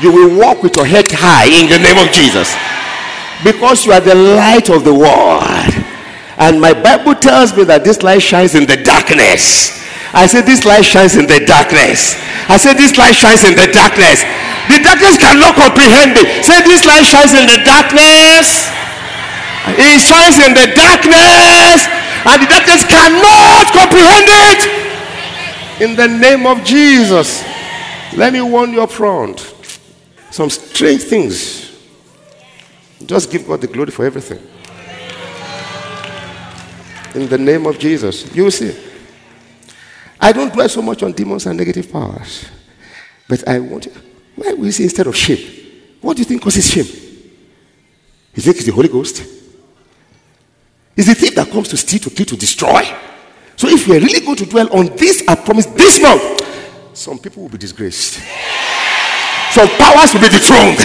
You 0.01 0.11
will 0.11 0.39
walk 0.39 0.63
with 0.63 0.75
your 0.75 0.85
head 0.85 1.11
high 1.11 1.51
in 1.51 1.67
the 1.67 1.79
name 1.79 1.99
of 1.99 2.11
Jesus. 2.15 2.55
Because 3.43 3.85
you 3.85 3.91
are 3.91 3.99
the 3.99 4.15
light 4.15 4.69
of 4.69 4.83
the 4.83 4.93
world. 4.93 5.71
And 6.39 6.59
my 6.59 6.71
Bible 6.71 7.15
tells 7.15 7.55
me 7.55 7.63
that 7.67 7.83
this 7.83 8.01
light 8.03 8.23
shines 8.23 8.55
in 8.55 8.63
the 8.63 8.79
darkness. 8.79 9.75
I 10.15 10.25
say, 10.25 10.41
This 10.41 10.63
light 10.63 10.87
shines 10.87 11.19
in 11.19 11.27
the 11.27 11.43
darkness. 11.43 12.15
I 12.47 12.55
say, 12.55 12.73
This 12.73 12.95
light 12.95 13.13
shines 13.13 13.43
in 13.43 13.59
the 13.59 13.67
darkness. 13.69 14.23
The 14.71 14.79
darkness 14.79 15.19
cannot 15.19 15.59
comprehend 15.59 16.15
it. 16.15 16.47
Say, 16.47 16.63
This 16.63 16.87
light 16.87 17.03
shines 17.03 17.35
in 17.35 17.43
the 17.43 17.59
darkness. 17.67 18.71
It 19.75 19.99
shines 19.99 20.39
in 20.39 20.55
the 20.55 20.71
darkness, 20.73 21.85
and 22.25 22.41
the 22.41 22.47
darkness 22.47 22.81
cannot 22.87 23.67
comprehend 23.75 24.27
it. 24.47 24.61
In 25.83 25.95
the 25.95 26.07
name 26.07 26.47
of 26.47 26.63
Jesus, 26.63 27.43
let 28.15 28.33
me 28.33 28.41
warn 28.41 28.73
you 28.73 28.81
up 28.81 28.91
front. 28.91 29.58
Some 30.31 30.49
strange 30.49 31.03
things 31.03 31.69
Just 33.05 33.31
give 33.31 33.47
God 33.47 33.61
the 33.61 33.67
glory 33.67 33.91
for 33.91 34.05
everything. 34.05 34.39
In 37.15 37.27
the 37.27 37.37
name 37.37 37.65
of 37.65 37.79
Jesus. 37.79 38.33
You 38.35 38.51
see. 38.51 38.75
I 40.19 40.31
don't 40.31 40.53
dwell 40.53 40.67
so 40.67 40.81
much 40.81 41.01
on 41.01 41.13
demons 41.13 41.45
and 41.45 41.57
negative 41.57 41.91
powers. 41.91 42.45
But 43.27 43.47
I 43.47 43.59
want 43.59 43.87
why 44.35 44.51
you 44.51 44.71
say 44.71 44.83
instead 44.83 45.07
of 45.07 45.15
shame? 45.15 45.39
What 46.01 46.15
do 46.15 46.21
you 46.21 46.25
think 46.25 46.41
causes 46.41 46.69
shame? 46.69 46.85
You 48.35 48.41
think 48.43 48.57
it's 48.57 48.65
the 48.65 48.71
Holy 48.71 48.87
Ghost? 48.87 49.23
It's 50.95 51.07
the 51.07 51.15
thief 51.15 51.35
that 51.35 51.49
comes 51.49 51.67
to 51.69 51.77
steal, 51.77 51.99
to 51.99 52.09
kill, 52.09 52.25
to 52.25 52.37
destroy. 52.37 52.83
So 53.55 53.67
if 53.67 53.87
we're 53.87 53.99
really 53.99 54.25
going 54.25 54.37
to 54.37 54.45
dwell 54.45 54.71
on 54.77 54.95
this, 54.97 55.23
I 55.27 55.35
promise 55.35 55.65
this 55.67 56.01
month, 56.01 56.97
some 56.97 57.17
people 57.19 57.43
will 57.43 57.49
be 57.49 57.57
disgraced. 57.57 58.21
Some 59.51 59.69
powers 59.81 60.13
will 60.13 60.21
be 60.21 60.29
dethroned. 60.29 60.79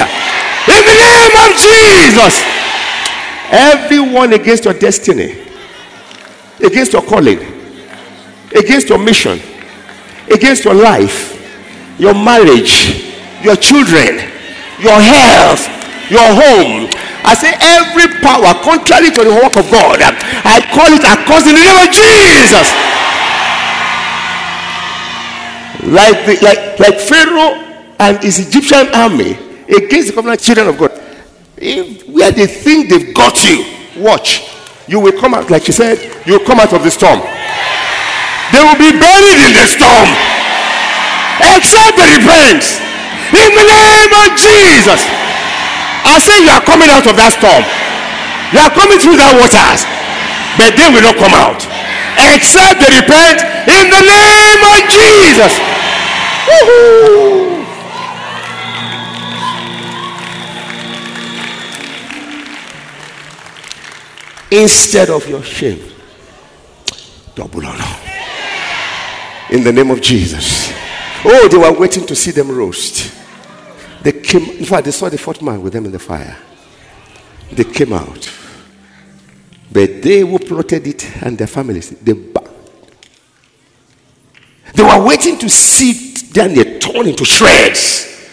In 0.66 0.82
the 0.88 0.96
name 0.96 1.34
of 1.36 1.50
Jesus. 1.60 2.40
Everyone 3.50 4.32
against 4.32 4.64
your 4.64 4.74
destiny, 4.74 5.36
against 6.64 6.92
your 6.92 7.02
calling, 7.02 7.38
against 8.56 8.88
your 8.88 8.98
mission, 8.98 9.38
against 10.32 10.64
your 10.64 10.74
life, 10.74 11.36
your 12.00 12.14
marriage, 12.14 13.04
your 13.42 13.56
children, 13.56 14.16
your 14.80 14.98
health, 14.98 15.68
your 16.10 16.24
home. 16.24 16.88
I 17.26 17.34
say 17.36 17.52
every 17.60 18.08
power 18.20 18.52
contrary 18.64 19.10
to 19.12 19.24
the 19.24 19.30
work 19.30 19.56
of 19.56 19.70
God, 19.70 20.00
I 20.00 20.64
call 20.72 20.92
it 20.92 21.04
across 21.04 21.46
in 21.46 21.54
the 21.54 21.60
name 21.60 21.80
of 21.84 21.92
Jesus. 21.92 22.68
Like, 25.84 26.24
the, 26.24 26.42
like, 26.42 26.78
like 26.80 26.98
Pharaoh 26.98 27.63
and 27.98 28.18
his 28.22 28.48
Egyptian 28.48 28.88
army 28.94 29.38
against 29.68 30.08
the 30.08 30.14
covenant 30.14 30.40
children 30.40 30.68
of 30.68 30.78
God. 30.78 30.92
If, 31.56 32.08
where 32.08 32.32
they 32.32 32.46
think 32.46 32.90
they've 32.90 33.14
got 33.14 33.42
you, 33.44 33.64
watch. 34.02 34.50
You 34.86 35.00
will 35.00 35.18
come 35.18 35.32
out, 35.32 35.48
like 35.50 35.64
she 35.64 35.72
said, 35.72 35.96
you 36.26 36.38
will 36.38 36.46
come 36.46 36.60
out 36.60 36.72
of 36.72 36.82
the 36.82 36.90
storm. 36.90 37.20
They 38.52 38.60
will 38.60 38.76
be 38.76 38.92
buried 38.92 39.40
in 39.40 39.52
the 39.56 39.64
storm. 39.64 40.08
Except 41.56 41.96
they 41.96 42.20
repent. 42.20 42.62
In 43.32 43.50
the 43.50 43.66
name 43.66 44.12
of 44.14 44.36
Jesus. 44.36 45.00
I 46.04 46.20
say 46.20 46.44
you 46.44 46.52
are 46.52 46.62
coming 46.62 46.92
out 46.92 47.08
of 47.08 47.16
that 47.16 47.32
storm. 47.34 47.64
You 48.52 48.60
are 48.60 48.70
coming 48.70 49.00
through 49.00 49.16
that 49.18 49.32
waters. 49.34 49.88
But 50.60 50.76
they 50.76 50.86
will 50.92 51.02
not 51.02 51.16
come 51.16 51.34
out. 51.34 51.64
Except 52.30 52.78
they 52.78 52.92
repent 52.94 53.42
in 53.66 53.90
the 53.90 54.02
name 54.04 54.62
of 54.62 54.78
Jesus. 54.92 55.52
Woo-hoo. 56.46 57.43
Instead 64.62 65.10
of 65.10 65.28
your 65.28 65.42
shame, 65.42 65.82
double 67.34 67.66
honor. 67.66 67.96
In 69.50 69.64
the 69.64 69.72
name 69.72 69.90
of 69.90 70.00
Jesus. 70.00 70.72
Oh, 71.24 71.48
they 71.48 71.56
were 71.56 71.72
waiting 71.72 72.06
to 72.06 72.14
see 72.14 72.30
them 72.30 72.50
roast. 72.50 73.12
They 74.02 74.12
came, 74.12 74.44
in 74.58 74.64
fact, 74.64 74.84
they 74.84 74.92
saw 74.92 75.08
the 75.08 75.18
fourth 75.18 75.42
man 75.42 75.60
with 75.60 75.72
them 75.72 75.86
in 75.86 75.92
the 75.92 75.98
fire. 75.98 76.36
They 77.50 77.64
came 77.64 77.92
out. 77.92 78.32
But 79.72 80.02
they 80.02 80.20
who 80.20 80.38
plotted 80.38 80.86
it 80.86 81.22
and 81.22 81.36
their 81.36 81.48
families, 81.48 81.90
they 81.90 82.12
They 84.74 84.82
were 84.82 85.04
waiting 85.04 85.36
to 85.38 85.48
see 85.48 86.14
Daniel 86.32 86.78
torn 86.78 87.08
into 87.08 87.24
shreds. 87.24 88.30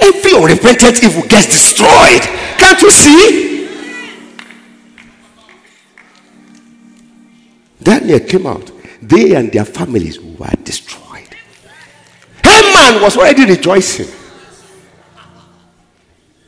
Every 0.00 0.34
unrepentant 0.34 1.02
evil 1.02 1.22
gets 1.22 1.46
destroyed. 1.46 2.22
Can't 2.58 2.80
you 2.80 2.90
see? 2.90 3.57
Daniel 7.88 8.20
came 8.20 8.46
out. 8.46 8.70
They 9.00 9.34
and 9.34 9.50
their 9.50 9.64
families 9.64 10.20
were 10.20 10.52
destroyed. 10.62 11.34
Haman 12.44 13.00
was 13.00 13.16
already 13.16 13.46
rejoicing. 13.46 14.08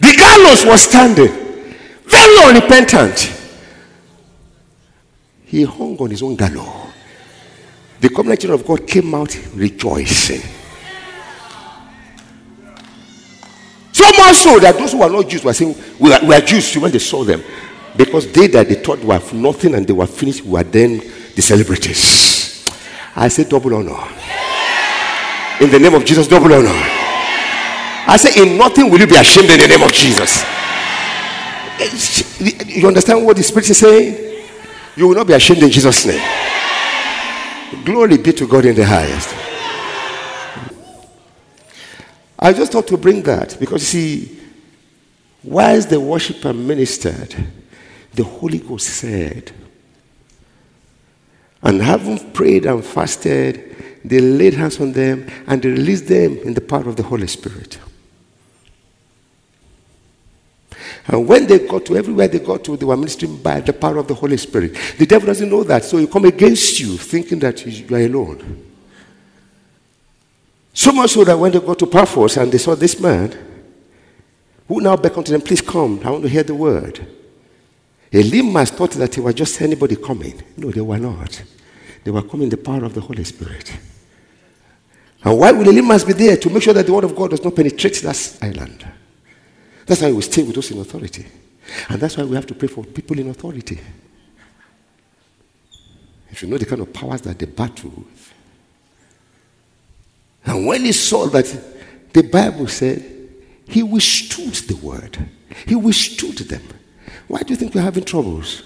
The 0.01 0.15
gallows 0.19 0.67
was 0.67 0.83
standing, 0.83 1.33
very 2.05 2.45
unrepentant. 2.45 3.33
He 5.47 5.63
hung 5.65 5.97
on 5.97 6.11
his 6.11 6.23
own 6.23 6.37
gallows. 6.37 6.93
The 8.01 8.11
covenant 8.11 8.45
of 8.45 8.67
God 8.67 8.87
came 8.87 9.15
out 9.15 9.35
rejoicing. 9.55 10.43
So 13.93 14.05
much 14.19 14.37
so 14.37 14.59
that 14.59 14.77
those 14.79 14.93
who 14.93 14.99
were 14.99 15.09
not 15.09 15.27
Jews 15.27 15.43
were 15.43 15.55
saying, 15.55 15.75
We 15.99 16.13
are, 16.13 16.23
we 16.23 16.35
are 16.35 16.41
Jews 16.43 16.77
when 16.77 16.91
they 16.91 16.99
saw 16.99 17.25
them. 17.25 17.43
Because 17.97 18.31
they 18.31 18.47
that 18.49 18.69
they 18.69 18.75
thought 18.75 19.03
were 19.03 19.21
nothing 19.33 19.75
and 19.75 19.87
they 19.87 19.93
were 19.95 20.07
finished 20.07 20.45
were 20.45 20.63
then 20.63 21.01
the 21.35 21.43
celebrities. 21.43 22.65
I 23.17 23.29
say 23.29 23.45
double 23.45 23.75
honor. 23.75 24.09
In 25.61 25.71
the 25.71 25.79
name 25.79 25.95
of 25.95 26.05
Jesus, 26.05 26.27
double 26.27 26.53
honor. 26.53 26.71
I 28.07 28.17
say, 28.17 28.43
in 28.43 28.57
nothing 28.57 28.91
will 28.91 28.99
you 28.99 29.07
be 29.07 29.17
ashamed 29.17 29.51
in 29.51 29.59
the 29.59 29.69
name 29.69 29.83
of 29.83 29.93
Jesus. 29.93 30.43
You 32.67 32.89
understand 32.89 33.25
what 33.25 33.37
the 33.37 33.43
Spirit 33.43 33.71
is 33.71 33.79
saying? 33.79 34.47
You 34.97 35.09
will 35.09 35.15
not 35.15 35.27
be 35.27 35.35
ashamed 35.35 35.63
in 35.63 35.71
Jesus' 35.71 36.07
name. 36.07 36.23
Glory 37.85 38.17
be 38.19 38.33
to 38.33 38.47
God 38.47 38.65
in 38.65 38.75
the 38.75 38.85
highest. 38.85 39.35
I 42.39 42.53
just 42.53 42.73
thought 42.73 42.87
to 42.89 42.97
bring 42.97 43.23
that 43.23 43.57
because, 43.61 43.87
see, 43.87 44.41
whilst 45.45 45.91
the 45.91 46.01
worshiper 46.01 46.53
ministered, 46.53 47.35
the 48.15 48.25
Holy 48.25 48.59
Ghost 48.59 48.89
said, 48.89 49.53
and 51.63 51.83
having 51.83 52.33
prayed 52.33 52.67
and 52.67 52.85
fasted, 52.85 53.77
they 54.05 54.21
laid 54.21 54.55
hands 54.55 54.81
on 54.81 54.93
them 54.93 55.29
and 55.47 55.63
they 55.63 55.69
released 55.69 56.09
them 56.09 56.39
in 56.39 56.55
the 56.55 56.61
power 56.61 56.89
of 56.89 56.97
the 56.97 57.03
Holy 57.03 57.27
Spirit. 57.27 57.79
And 61.07 61.27
when 61.27 61.47
they 61.47 61.67
got 61.67 61.87
to 61.87 61.97
everywhere 61.97 62.29
they 62.29 62.39
got 62.39 62.65
to, 62.65 62.77
they 62.77 62.87
were 62.87 62.97
ministering 62.97 63.37
by 63.43 63.61
the 63.61 63.73
power 63.73 63.99
of 63.99 64.09
the 64.09 64.15
Holy 64.15 64.37
Spirit. 64.37 64.77
The 64.99 65.07
devil 65.07 65.27
doesn't 65.27 65.49
know 65.49 65.65
that, 65.65 65.85
so 65.85 65.97
he 65.97 66.07
come 66.07 66.25
against 66.25 66.79
you, 66.79 66.97
thinking 66.97 67.39
that 67.41 67.65
you 67.67 67.97
are 67.97 68.01
alone. 68.01 68.67
So 70.73 70.93
much 70.93 71.11
so 71.11 71.25
that 71.25 71.39
when 71.39 71.53
they 71.53 71.61
got 71.61 71.79
to 71.81 71.87
Paphos 71.87 72.37
and 72.37 72.53
they 72.53 72.59
saw 72.59 72.75
this 72.75 72.99
man, 73.01 73.37
who 74.69 74.81
now 74.81 74.97
beckoned 74.97 75.27
to 75.27 75.33
them, 75.33 75.41
please 75.41 75.61
come, 75.61 76.01
I 76.05 76.11
want 76.11 76.23
to 76.23 76.29
hear 76.29 76.45
the 76.45 76.55
word. 76.55 77.05
Elymas 78.13 78.71
thought 78.71 78.93
that 78.93 79.15
he 79.15 79.21
was 79.21 79.35
just 79.35 79.61
anybody 79.61 79.97
coming. 79.97 80.43
No, 80.57 80.71
they 80.71 80.81
were 80.81 80.99
not. 80.99 81.43
They 82.03 82.11
were 82.11 82.23
coming 82.23 82.45
in 82.45 82.49
the 82.51 82.57
power 82.57 82.85
of 82.85 82.95
the 82.95 83.01
Holy 83.01 83.25
Spirit. 83.25 83.73
And 85.23 85.39
why 85.39 85.53
will 85.53 85.67
Elymas 85.67 86.07
be 86.07 86.13
there? 86.15 86.37
To 86.37 86.51
make 86.51 86.63
sure 86.63 86.75
that 86.75 86.87
the 86.87 86.93
word 86.93 87.05
of 87.05 87.15
God 87.15 87.31
does 87.31 87.45
not 87.45 87.55
penetrate 87.55 88.01
that 88.03 88.39
island. 88.43 88.85
That's 89.87 90.01
why 90.01 90.11
we 90.13 90.23
stay 90.23 90.43
with 90.43 90.55
those 90.55 90.71
in 90.71 90.81
authority. 90.81 91.27
And 91.89 92.01
that's 92.01 92.17
why 92.17 92.25
we 92.25 92.35
have 92.35 92.47
to 92.47 92.55
pray 92.55 92.69
for 92.69 92.85
people 92.85 93.19
in 93.19 93.29
authority. 93.29 93.79
If 96.31 96.43
you 96.43 96.49
know 96.49 96.59
the 96.59 96.67
kind 96.67 96.81
of 96.81 96.93
powers 96.93 97.21
that 97.23 97.39
they 97.39 97.47
battle 97.47 97.91
with. 97.91 98.33
And 100.45 100.67
when 100.67 100.85
he 100.85 100.93
saw 100.93 101.27
that, 101.27 101.47
the 102.13 102.23
Bible 102.23 102.67
said, 102.67 103.05
he 103.69 103.83
withstood 103.83 104.55
the 104.69 104.77
word. 104.77 105.19
He 105.67 105.75
withstood 105.75 106.39
them. 106.39 106.63
Why 107.31 107.45
do 107.45 107.53
you 107.53 107.57
think 107.57 107.77
we're 107.77 107.83
having 107.83 108.03
troubles? 108.03 108.65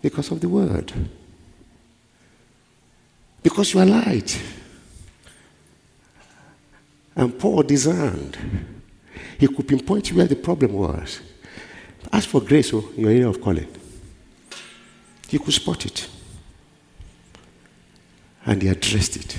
Because 0.00 0.30
of 0.30 0.40
the 0.40 0.48
word. 0.48 0.94
Because 3.42 3.74
you 3.74 3.80
are 3.80 3.84
light. 3.84 4.40
And 7.14 7.38
Paul 7.38 7.64
discerned. 7.64 8.38
He 9.38 9.46
could 9.46 9.68
pinpoint 9.68 10.10
where 10.14 10.26
the 10.26 10.36
problem 10.36 10.72
was. 10.72 11.20
Ask 12.10 12.30
for 12.30 12.40
grace 12.40 12.72
oh, 12.72 12.88
your 12.96 13.10
area 13.10 13.28
of 13.28 13.42
calling. 13.42 13.68
He 15.28 15.38
could 15.38 15.52
spot 15.52 15.84
it. 15.84 16.08
And 18.46 18.62
he 18.62 18.68
addressed 18.68 19.16
it. 19.16 19.38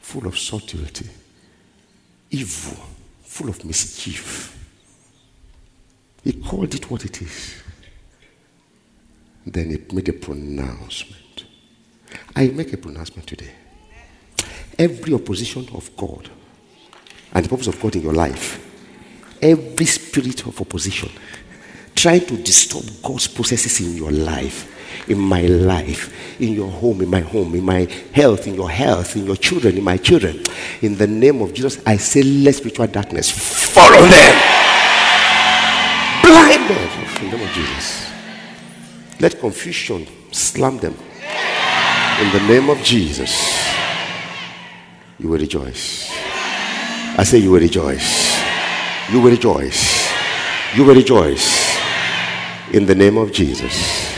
Full 0.00 0.28
of 0.28 0.38
subtlety, 0.38 1.10
evil, 2.30 2.86
full 3.24 3.48
of 3.48 3.64
mischief. 3.64 4.61
He 6.22 6.32
called 6.32 6.74
it 6.74 6.90
what 6.90 7.04
it 7.04 7.20
is. 7.20 7.62
Then 9.44 9.70
he 9.70 9.94
made 9.94 10.08
a 10.08 10.12
pronouncement. 10.12 11.44
I 12.36 12.48
make 12.48 12.72
a 12.72 12.76
pronouncement 12.76 13.26
today. 13.26 13.50
Every 14.78 15.12
opposition 15.14 15.68
of 15.74 15.94
God 15.96 16.30
and 17.32 17.44
the 17.44 17.48
purpose 17.48 17.66
of 17.66 17.80
God 17.80 17.96
in 17.96 18.02
your 18.02 18.14
life, 18.14 18.68
every 19.40 19.86
spirit 19.86 20.46
of 20.46 20.60
opposition 20.60 21.10
trying 21.94 22.24
to 22.26 22.36
disturb 22.36 22.84
God's 23.02 23.28
processes 23.28 23.80
in 23.80 23.96
your 23.96 24.10
life, 24.10 25.08
in 25.08 25.18
my 25.18 25.42
life, 25.42 26.40
in 26.40 26.52
your 26.52 26.70
home, 26.70 27.02
in 27.02 27.10
my 27.10 27.20
home, 27.20 27.54
in 27.54 27.64
my 27.64 27.86
health, 28.12 28.46
in 28.46 28.54
your 28.54 28.70
health, 28.70 29.16
in 29.16 29.26
your 29.26 29.36
children, 29.36 29.76
in 29.76 29.84
my 29.84 29.96
children. 29.96 30.42
In 30.80 30.96
the 30.96 31.06
name 31.06 31.42
of 31.42 31.52
Jesus, 31.52 31.82
I 31.86 31.96
say, 31.96 32.22
let 32.22 32.54
spiritual 32.54 32.86
darkness 32.86 33.30
follow 33.30 34.06
them. 34.06 34.61
Blinded 36.72 37.22
in 37.22 37.30
the 37.30 37.36
name 37.36 37.46
of 37.46 37.54
Jesus. 37.54 38.10
Let 39.20 39.38
confusion 39.38 40.06
slam 40.30 40.78
them 40.78 40.94
in 42.20 42.32
the 42.32 42.44
name 42.48 42.70
of 42.70 42.82
Jesus. 42.82 43.32
You 45.18 45.28
will 45.28 45.38
rejoice. 45.38 46.10
I 47.18 47.24
say, 47.24 47.38
You 47.38 47.52
will 47.52 47.60
rejoice. 47.60 48.40
You 49.10 49.20
will 49.20 49.30
rejoice. 49.30 50.10
You 50.74 50.84
will 50.84 50.94
rejoice 50.94 51.76
in 52.72 52.86
the 52.86 52.94
name 52.94 53.18
of 53.18 53.32
Jesus. 53.32 54.10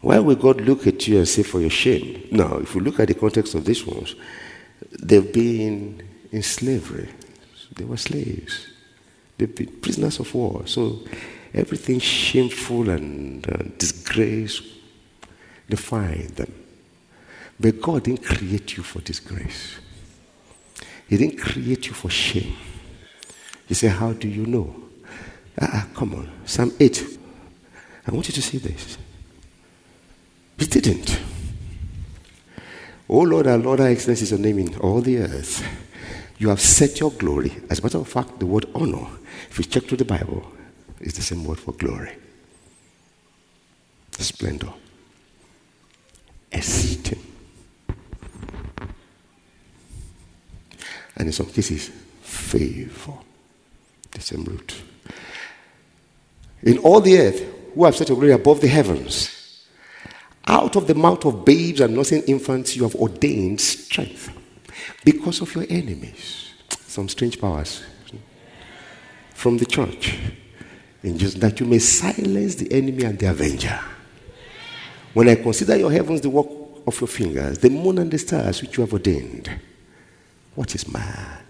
Why 0.00 0.18
will 0.18 0.36
God 0.36 0.60
look 0.62 0.86
at 0.86 1.06
you 1.06 1.18
and 1.18 1.28
say, 1.28 1.42
For 1.42 1.60
your 1.60 1.70
shame? 1.70 2.26
Now, 2.30 2.58
if 2.58 2.74
you 2.74 2.80
look 2.80 3.00
at 3.00 3.08
the 3.08 3.14
context 3.14 3.54
of 3.54 3.64
these 3.64 3.86
ones, 3.86 4.14
they've 4.98 5.32
been 5.32 6.02
in 6.32 6.42
slavery, 6.42 7.08
they 7.76 7.84
were 7.84 7.96
slaves, 7.96 8.73
they've 9.46 9.54
been 9.54 9.80
prisoners 9.80 10.18
of 10.20 10.34
war. 10.34 10.66
So, 10.66 11.00
everything 11.52 11.98
shameful 12.00 12.88
and 12.88 13.46
uh, 13.48 13.64
disgrace 13.78 14.62
defined 15.68 16.30
them. 16.30 16.52
But 17.58 17.80
God 17.80 18.04
didn't 18.04 18.24
create 18.24 18.76
you 18.76 18.82
for 18.82 19.00
disgrace. 19.00 19.76
He 21.08 21.16
didn't 21.16 21.38
create 21.38 21.86
you 21.86 21.92
for 21.92 22.10
shame. 22.10 22.56
He 23.66 23.74
said, 23.74 23.92
How 23.92 24.12
do 24.12 24.28
you 24.28 24.46
know? 24.46 24.74
Ah, 25.60 25.86
come 25.94 26.14
on. 26.14 26.30
Psalm 26.44 26.72
8. 26.80 27.18
I 28.06 28.10
want 28.12 28.28
you 28.28 28.34
to 28.34 28.42
see 28.42 28.58
this. 28.58 28.98
He 30.58 30.66
didn't. 30.66 31.20
Oh 33.08 33.20
Lord, 33.20 33.46
our 33.46 33.58
Lord, 33.58 33.80
our 33.80 33.88
excellence 33.88 34.22
is 34.22 34.30
your 34.30 34.40
name 34.40 34.58
in 34.58 34.76
all 34.78 35.00
the 35.00 35.18
earth. 35.18 35.64
You 36.44 36.50
have 36.50 36.60
set 36.60 37.00
your 37.00 37.10
glory. 37.10 37.50
As 37.70 37.78
a 37.78 37.82
matter 37.82 37.96
of 37.96 38.06
fact, 38.06 38.38
the 38.38 38.44
word 38.44 38.66
honor, 38.74 39.06
if 39.48 39.56
you 39.56 39.64
check 39.64 39.84
through 39.84 39.96
the 39.96 40.04
Bible, 40.04 40.46
is 41.00 41.14
the 41.14 41.22
same 41.22 41.42
word 41.42 41.58
for 41.58 41.72
glory. 41.72 42.12
Splendor. 44.10 44.68
Esteem. 46.52 47.18
And 51.16 51.28
in 51.28 51.32
some 51.32 51.46
cases, 51.46 51.90
favor. 52.20 53.14
The 54.10 54.20
same 54.20 54.44
root. 54.44 54.82
In 56.62 56.76
all 56.76 57.00
the 57.00 57.20
earth, 57.20 57.42
who 57.74 57.86
have 57.86 57.96
set 57.96 58.10
your 58.10 58.18
glory 58.18 58.34
above 58.34 58.60
the 58.60 58.68
heavens. 58.68 59.64
Out 60.46 60.76
of 60.76 60.88
the 60.88 60.94
mouth 60.94 61.24
of 61.24 61.46
babes 61.46 61.80
and 61.80 61.94
nursing 61.94 62.22
infants, 62.24 62.76
you 62.76 62.82
have 62.82 62.96
ordained 62.96 63.62
strength 63.62 64.30
because 65.04 65.40
of 65.40 65.54
your 65.54 65.66
enemies. 65.68 66.52
Some 66.86 67.08
strange 67.08 67.40
powers 67.40 67.82
from 69.34 69.58
the 69.58 69.66
church. 69.66 70.16
And 71.02 71.18
just 71.18 71.38
that 71.40 71.60
you 71.60 71.66
may 71.66 71.78
silence 71.78 72.54
the 72.54 72.72
enemy 72.72 73.04
and 73.04 73.18
the 73.18 73.26
avenger. 73.26 73.78
When 75.12 75.28
I 75.28 75.34
consider 75.34 75.76
your 75.76 75.92
heavens, 75.92 76.22
the 76.22 76.30
work 76.30 76.46
of 76.86 77.00
your 77.00 77.08
fingers, 77.08 77.58
the 77.58 77.70
moon 77.70 77.98
and 77.98 78.10
the 78.10 78.18
stars 78.18 78.62
which 78.62 78.76
you 78.76 78.82
have 78.82 78.92
ordained, 78.92 79.50
what 80.54 80.74
is 80.74 80.90
man? 80.90 81.42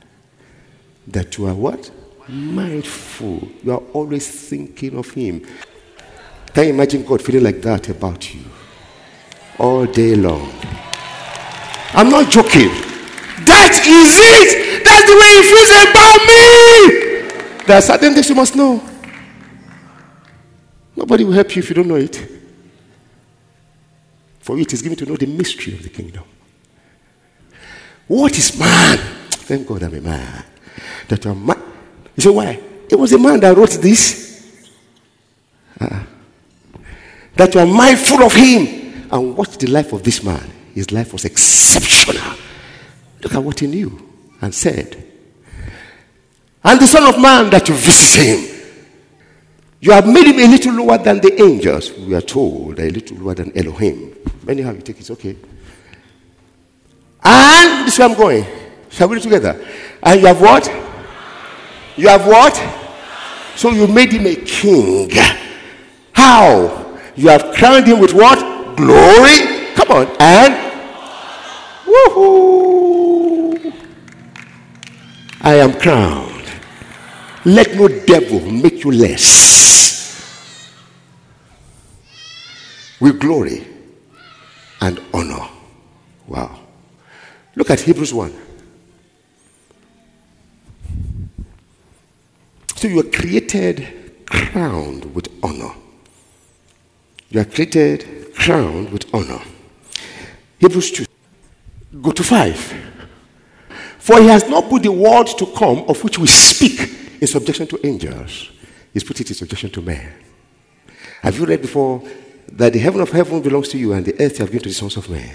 That 1.07 1.38
you 1.38 1.47
are 1.47 1.55
what? 1.55 1.90
Mindful. 2.29 3.49
You 3.62 3.73
are 3.73 3.83
always 3.92 4.49
thinking 4.49 4.99
of 4.99 5.11
him. 5.11 5.47
Can 6.53 6.64
you 6.64 6.70
imagine 6.70 7.05
God 7.05 7.23
feeling 7.23 7.44
like 7.44 7.61
that 7.62 7.88
about 7.88 8.35
you? 8.35 8.40
All 9.59 9.87
day 9.87 10.16
long. 10.16 10.53
I'm 11.92 12.11
not 12.11 12.31
joking. 12.31 12.70
That 13.46 13.72
is 13.87 14.12
it. 14.18 14.85
That's 14.85 15.04
the 15.09 15.16
way 15.20 15.30
he 15.37 15.42
feels 15.50 15.70
about 15.85 16.20
me. 16.28 17.64
There 17.66 17.76
are 17.78 17.83
certain 17.83 18.14
things 18.14 18.28
you 18.28 18.35
must 18.35 18.54
know. 18.57 18.83
Nobody 20.96 21.24
will 21.24 21.33
help 21.33 21.54
you 21.57 21.61
if 21.61 21.68
you 21.68 21.74
don't 21.74 21.88
know 21.88 21.96
it. 21.96 22.30
For 24.40 24.59
it 24.59 24.72
is 24.72 24.83
given 24.83 24.98
to 24.98 25.07
know 25.07 25.16
the 25.16 25.26
mystery 25.26 25.72
of 25.72 25.83
the 25.83 25.88
kingdom. 25.88 26.24
What 28.07 28.37
is 28.38 28.59
man? 28.59 28.98
Thank 29.30 29.66
God 29.66 29.83
I'm 29.83 29.94
a 29.94 30.00
man. 30.00 30.44
That 31.09 31.24
you're 31.24 31.35
man. 31.35 31.62
You 32.16 32.22
say, 32.22 32.30
why? 32.30 32.61
It 32.90 32.96
was 32.96 33.12
a 33.12 33.18
man 33.18 33.40
that 33.40 33.57
wrote 33.57 33.70
this. 33.70 34.68
Uh, 35.80 36.04
that 37.35 37.54
you 37.54 37.61
are 37.61 37.66
mindful 37.66 38.22
of 38.22 38.33
him. 38.35 39.09
And 39.11 39.37
watch 39.37 39.57
the 39.57 39.66
life 39.68 39.92
of 39.92 40.02
this 40.02 40.22
man. 40.22 40.50
His 40.74 40.90
life 40.92 41.12
was 41.12 41.24
exceptional. 41.24 42.34
Look 43.24 43.34
at 43.34 43.42
what 43.42 43.58
he 43.58 43.66
knew 43.66 43.98
and 44.40 44.54
said. 44.54 45.02
And 46.62 46.80
the 46.80 46.87
Son 46.87 47.02
of 47.12 47.20
Man 47.20 47.50
that 47.50 47.68
you 47.68 47.74
visit 47.74 48.22
him. 48.22 48.50
You 49.80 49.92
have 49.92 50.06
made 50.06 50.26
him 50.26 50.38
a 50.38 50.46
little 50.46 50.74
lower 50.74 50.98
than 50.98 51.20
the 51.20 51.42
angels. 51.42 51.92
We 51.92 52.14
are 52.14 52.20
told 52.20 52.78
a 52.78 52.88
little 52.90 53.16
lower 53.18 53.34
than 53.34 53.56
Elohim. 53.56 54.16
Anyhow, 54.48 54.72
you 54.72 54.80
take 54.80 55.00
it, 55.00 55.10
okay. 55.10 55.37
And 57.22 57.87
this 57.87 57.94
is 57.94 57.98
where 57.98 58.08
I'm 58.08 58.16
going. 58.16 58.46
Shall 58.90 59.08
we 59.08 59.16
do 59.16 59.22
together? 59.22 59.62
And 60.02 60.20
you 60.20 60.26
have 60.26 60.40
what? 60.40 60.66
You 61.96 62.08
have 62.08 62.26
what? 62.26 62.54
So 63.56 63.70
you 63.70 63.87
made 63.87 64.12
him 64.12 64.26
a 64.26 64.34
king. 64.37 65.10
How? 66.12 66.98
You 67.16 67.28
have 67.28 67.54
crowned 67.54 67.87
him 67.87 68.00
with 68.00 68.12
what? 68.12 68.38
Glory. 68.76 69.74
Come 69.74 69.90
on. 69.90 70.16
And 70.20 70.63
woohoo! 71.94 73.72
I 75.40 75.54
am 75.57 75.72
crowned. 75.78 76.48
Let 77.44 77.74
no 77.74 77.88
devil 77.88 78.40
make 78.40 78.83
you 78.85 78.92
less. 78.92 80.72
With 83.00 83.20
glory 83.20 83.66
and 84.80 85.00
honor. 85.12 85.46
Wow. 86.26 86.59
Look 87.57 87.70
at 87.70 87.80
Hebrews 87.80 88.14
1. 88.14 88.33
So 92.76 92.88
you 92.88 93.00
are 93.00 93.11
created 93.11 94.24
crowned 94.26 95.14
with 95.14 95.28
honor. 95.42 95.74
You 97.28 97.40
are 97.40 97.44
created 97.44 98.35
crowned 98.35 98.90
with 98.90 99.12
honor. 99.14 99.40
Hebrews 100.59 100.90
2. 100.92 101.04
Go 102.00 102.11
to 102.11 102.22
5. 102.22 102.74
For 103.98 104.20
he 104.20 104.28
has 104.28 104.48
not 104.48 104.68
put 104.68 104.83
the 104.83 104.92
world 104.92 105.28
to 105.38 105.46
come 105.46 105.85
of 105.88 106.02
which 106.02 106.18
we 106.18 106.26
speak 106.26 106.80
in 107.20 107.26
subjection 107.26 107.66
to 107.68 107.87
angels. 107.87 108.50
He's 108.92 109.04
put 109.04 109.20
it 109.20 109.28
in 109.28 109.35
subjection 109.35 109.70
to 109.70 109.83
men. 109.83 110.12
Have 111.22 111.38
you 111.38 111.46
read 111.46 111.62
before 111.62 112.02
that 112.52 112.72
the 112.72 112.78
heaven 112.78 113.00
of 113.00 113.11
heaven 113.11 113.40
belongs 113.40 113.68
to 113.68 113.78
you 113.78 113.92
and 113.92 114.04
the 114.04 114.12
earth 114.22 114.38
you 114.38 114.44
have 114.44 114.50
given 114.50 114.64
to 114.64 114.68
the 114.68 114.74
sons 114.74 114.96
of 114.96 115.09
men? 115.09 115.30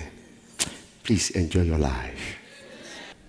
Please 1.04 1.32
enjoy 1.32 1.62
your 1.62 1.80
life. 1.80 2.38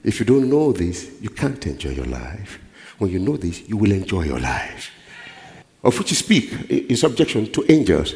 If 0.04 0.20
you 0.20 0.26
don't 0.26 0.48
know 0.48 0.72
this, 0.72 1.10
you 1.20 1.30
can't 1.30 1.64
enjoy 1.66 1.90
your 1.90 2.06
life. 2.06 2.58
When 2.98 3.10
you 3.10 3.18
know 3.18 3.36
this, 3.36 3.66
you 3.68 3.76
will 3.76 3.92
enjoy 3.92 4.24
your 4.24 4.40
life. 4.40 4.90
Of 5.82 5.98
which 5.98 6.10
you 6.10 6.16
speak 6.16 6.70
in 6.70 6.96
subjection 6.96 7.50
to 7.52 7.64
angels. 7.72 8.14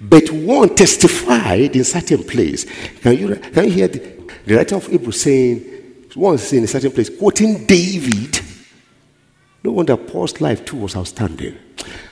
But 0.00 0.30
one 0.30 0.74
testified 0.74 1.74
in 1.74 1.84
certain 1.84 2.22
place. 2.24 2.64
Can 3.00 3.16
you, 3.16 3.36
can 3.36 3.64
you 3.64 3.70
hear 3.70 3.88
the, 3.88 4.17
the 4.48 4.56
writer 4.56 4.76
of 4.76 4.86
Hebrews 4.86 5.20
saying, 5.20 5.78
once 6.16 6.52
in 6.52 6.64
a 6.64 6.66
certain 6.66 6.90
place, 6.90 7.10
quoting 7.10 7.64
David. 7.64 8.40
No 9.62 9.72
wonder 9.72 9.96
Paul's 9.96 10.40
life 10.40 10.64
too 10.64 10.76
was 10.76 10.96
outstanding. 10.96 11.56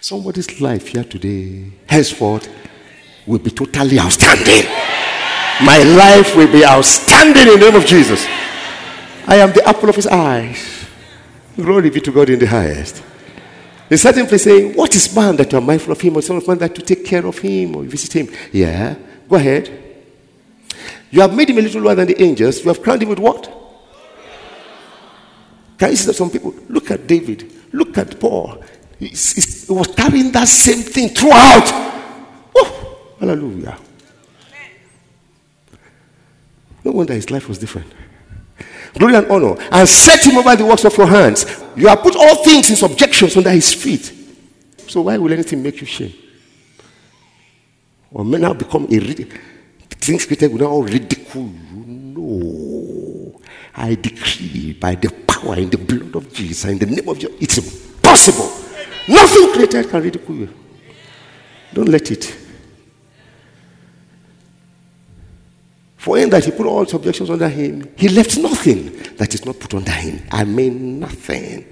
Somebody's 0.01 0.61
life 0.61 0.89
here 0.89 1.05
today, 1.05 1.73
henceforth, 1.89 2.49
will 3.27 3.39
be 3.39 3.51
totally 3.51 3.99
outstanding. 3.99 4.71
My 5.65 5.83
life 5.83 6.37
will 6.37 6.51
be 6.53 6.65
outstanding 6.65 7.55
in 7.55 7.59
the 7.59 7.71
name 7.71 7.75
of 7.75 7.87
Jesus. 7.87 8.25
I 9.27 9.37
am 9.37 9.53
the 9.53 9.67
apple 9.67 9.89
of 9.89 9.97
his 9.97 10.07
eyes. 10.07 10.87
Glory 11.57 11.91
be 11.91 12.01
to 12.01 12.13
God 12.13 12.29
in 12.29 12.39
the 12.39 12.47
highest. 12.47 13.03
In 13.89 13.99
certain 13.99 14.27
place 14.27 14.45
saying, 14.45 14.75
What 14.75 14.95
is 14.95 15.15
man 15.17 15.37
that 15.37 15.51
you 15.51 15.59
are 15.59 15.63
mindful 15.63 15.93
of 15.93 16.01
him, 16.01 16.17
or 16.17 16.23
son 16.23 16.37
of 16.37 16.47
man 16.47 16.59
that 16.59 16.77
you 16.77 16.85
take 16.85 17.05
care 17.05 17.27
of 17.27 17.39
him 17.39 17.77
or 17.77 17.83
visit 17.85 18.13
him? 18.13 18.29
Yeah. 18.53 18.95
Go 19.29 19.37
ahead. 19.37 19.86
You 21.17 21.23
have 21.23 21.35
made 21.35 21.49
him 21.49 21.57
a 21.57 21.63
little 21.63 21.81
lower 21.81 21.95
than 21.95 22.09
the 22.09 22.23
angels. 22.23 22.61
You 22.61 22.69
have 22.69 22.83
crowned 22.83 23.03
him 23.03 23.09
with 23.09 23.19
what? 23.19 23.51
Can 25.79 25.91
you 25.91 25.97
see 25.97 26.07
that 26.09 26.15
some 26.15 26.31
people 26.31 26.55
look 26.69 26.91
at 26.91 27.07
David, 27.07 27.51
look 27.73 27.97
at 27.97 28.21
Paul? 28.21 28.63
He 28.99 29.09
was 29.09 29.95
carrying 29.97 30.31
that 30.33 30.47
same 30.47 30.83
thing 30.83 31.09
throughout. 31.09 31.65
Oh, 32.55 33.15
hallelujah. 33.19 33.79
No 36.85 36.93
wonder 36.93 37.15
his 37.15 37.31
life 37.31 37.49
was 37.49 37.57
different 37.57 37.91
glory 38.99 39.15
and 39.15 39.27
honor, 39.31 39.57
and 39.73 39.89
set 39.89 40.25
him 40.25 40.37
over 40.37 40.57
the 40.57 40.65
works 40.65 40.85
of 40.85 40.97
your 40.97 41.07
hands. 41.07 41.45
You 41.77 41.89
have 41.89 42.01
put 42.01 42.17
all 42.17 42.43
things 42.45 42.71
in 42.71 42.77
subjection 42.77 43.31
under 43.37 43.51
his 43.51 43.73
feet. 43.73 44.13
So 44.89 45.03
why 45.03 45.19
will 45.19 45.33
anything 45.33 45.63
make 45.63 45.81
you 45.81 45.87
shame? 45.87 46.15
Or 48.11 48.25
may 48.25 48.39
now 48.39 48.55
become 48.55 48.87
a 48.91 48.99
rid- 48.99 49.39
things 50.07 50.25
created 50.25 50.53
will 50.53 50.61
now 50.61 50.79
ridicule 50.81 51.51
you. 51.51 51.85
No. 52.17 53.41
I 53.75 53.95
decree 53.95 54.73
by 54.73 54.95
the 54.95 55.11
power 55.27 55.57
in 55.57 55.69
the 55.69 55.79
blood 55.79 56.15
of 56.17 56.33
Jesus, 56.33 56.65
in 56.65 56.79
the 56.79 56.87
name 56.87 57.09
of 57.09 57.19
Jesus, 57.19 57.37
it's 57.41 57.59
impossible. 57.59 58.51
Nothing 59.09 59.53
created 59.53 59.91
can 59.91 60.03
ridicule 60.03 60.39
you. 60.39 60.55
Don't 61.75 61.89
let 61.89 62.11
it. 62.11 62.37
For 65.97 66.17
him 66.19 66.31
that 66.31 66.45
he 66.45 66.53
put 66.53 66.67
all 66.67 66.87
subjections 66.87 67.29
under 67.29 67.49
him, 67.49 67.93
he 67.97 68.09
left 68.09 68.39
nothing 68.39 68.97
that 69.17 69.35
is 69.35 69.45
not 69.45 69.59
put 69.59 69.75
under 69.75 69.91
him. 69.91 70.23
I 70.31 70.45
mean 70.45 71.01
nothing. 71.01 71.67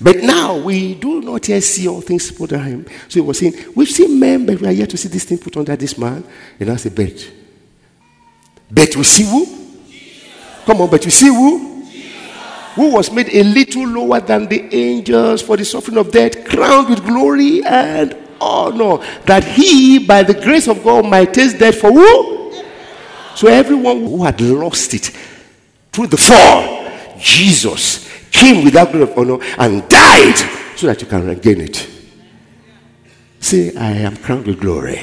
But 0.00 0.16
now 0.16 0.58
we 0.58 0.94
do 0.94 1.22
not 1.22 1.48
yet 1.48 1.62
see 1.62 1.88
all 1.88 2.02
things 2.02 2.30
put 2.30 2.52
under 2.52 2.64
him. 2.64 2.86
So 3.08 3.14
he 3.14 3.20
was 3.20 3.38
saying, 3.38 3.54
We've 3.74 3.88
seen 3.88 4.20
men, 4.20 4.44
but 4.44 4.60
we 4.60 4.66
are 4.68 4.72
yet 4.72 4.90
to 4.90 4.96
see 4.96 5.08
this 5.08 5.24
thing 5.24 5.38
put 5.38 5.56
under 5.56 5.74
this 5.74 5.96
man. 5.96 6.22
And 6.60 6.70
I 6.70 6.76
said, 6.76 6.94
Bet. 6.94 7.30
Bet 8.70 8.94
we 8.96 9.04
see 9.04 9.24
who? 9.24 9.46
Come 10.66 10.82
on, 10.82 10.90
but 10.90 11.04
you 11.04 11.10
see 11.10 11.28
who? 11.28 11.84
Who 12.74 12.92
was 12.92 13.10
made 13.10 13.30
a 13.30 13.42
little 13.42 13.86
lower 13.86 14.20
than 14.20 14.46
the 14.48 14.74
angels 14.74 15.40
for 15.40 15.56
the 15.56 15.64
suffering 15.64 15.96
of 15.96 16.10
death, 16.10 16.44
crowned 16.46 16.90
with 16.90 17.02
glory 17.06 17.64
and 17.64 18.14
honor, 18.38 18.98
that 19.24 19.44
he, 19.44 19.98
by 19.98 20.22
the 20.22 20.34
grace 20.34 20.68
of 20.68 20.84
God, 20.84 21.06
might 21.06 21.32
taste 21.32 21.58
death 21.58 21.76
for 21.76 21.90
who? 21.90 22.52
So 23.34 23.48
everyone 23.48 24.00
who 24.00 24.24
had 24.24 24.38
lost 24.42 24.92
it 24.92 25.10
through 25.90 26.08
the 26.08 26.18
fall, 26.18 26.90
Jesus 27.18 28.05
came 28.36 28.64
with 28.64 28.74
that 28.74 28.92
glory 28.92 29.10
of 29.10 29.18
honor 29.18 29.38
and 29.58 29.88
died 29.88 30.36
so 30.76 30.86
that 30.86 31.00
you 31.00 31.08
can 31.08 31.26
regain 31.26 31.62
it. 31.62 31.88
Say, 33.40 33.74
I 33.76 33.92
am 33.92 34.16
crowned 34.16 34.46
with 34.46 34.60
glory. 34.60 35.00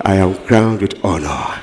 I 0.00 0.16
am 0.16 0.34
crowned 0.46 0.80
with 0.80 1.04
honor. 1.04 1.60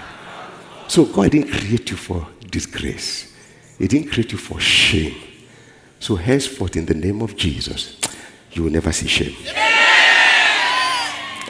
So 0.87 1.05
God 1.05 1.31
didn't 1.31 1.51
create 1.51 1.89
you 1.91 1.97
for 1.97 2.27
disgrace. 2.49 3.33
He 3.77 3.87
didn't 3.87 4.11
create 4.11 4.31
you 4.31 4.37
for 4.37 4.59
shame. 4.59 5.15
So 5.99 6.15
henceforth, 6.15 6.75
in 6.75 6.85
the 6.85 6.93
name 6.93 7.21
of 7.21 7.35
Jesus, 7.35 7.99
you 8.51 8.63
will 8.63 8.71
never 8.71 8.91
see 8.91 9.07
shame. 9.07 9.35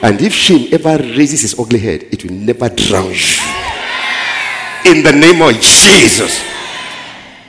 And 0.02 0.20
if 0.20 0.32
shame 0.32 0.68
ever 0.72 0.96
raises 0.98 1.44
its 1.44 1.58
ugly 1.58 1.78
head, 1.78 2.04
it 2.10 2.24
will 2.24 2.32
never 2.32 2.68
drown 2.68 3.10
you. 3.10 3.40
In 4.86 5.02
the 5.02 5.12
name 5.12 5.42
of 5.42 5.54
Jesus. 5.60 6.42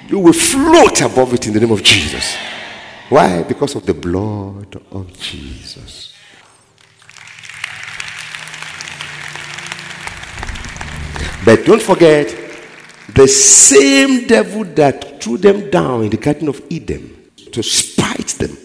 You 0.08 0.20
will 0.20 0.34
float 0.34 1.02
above 1.02 1.34
it 1.34 1.48
in 1.48 1.54
the 1.54 1.60
name 1.60 1.72
of 1.72 1.84
Jesus. 1.84 2.36
Why? 3.10 3.44
Because 3.44 3.76
of 3.76 3.86
the 3.86 3.94
blood 3.94 4.82
of 4.92 5.18
Jesus. 5.20 6.14
But 11.44 11.66
don't 11.66 11.82
forget, 11.82 12.36
the 13.14 13.28
same 13.28 14.28
devil 14.28 14.64
that 14.64 15.22
threw 15.22 15.38
them 15.38 15.70
down 15.70 16.04
in 16.04 16.10
the 16.10 16.18
Garden 16.18 16.48
of 16.48 16.62
Eden 16.70 17.32
to 17.52 17.62
spite 17.62 18.30
them 18.40 18.58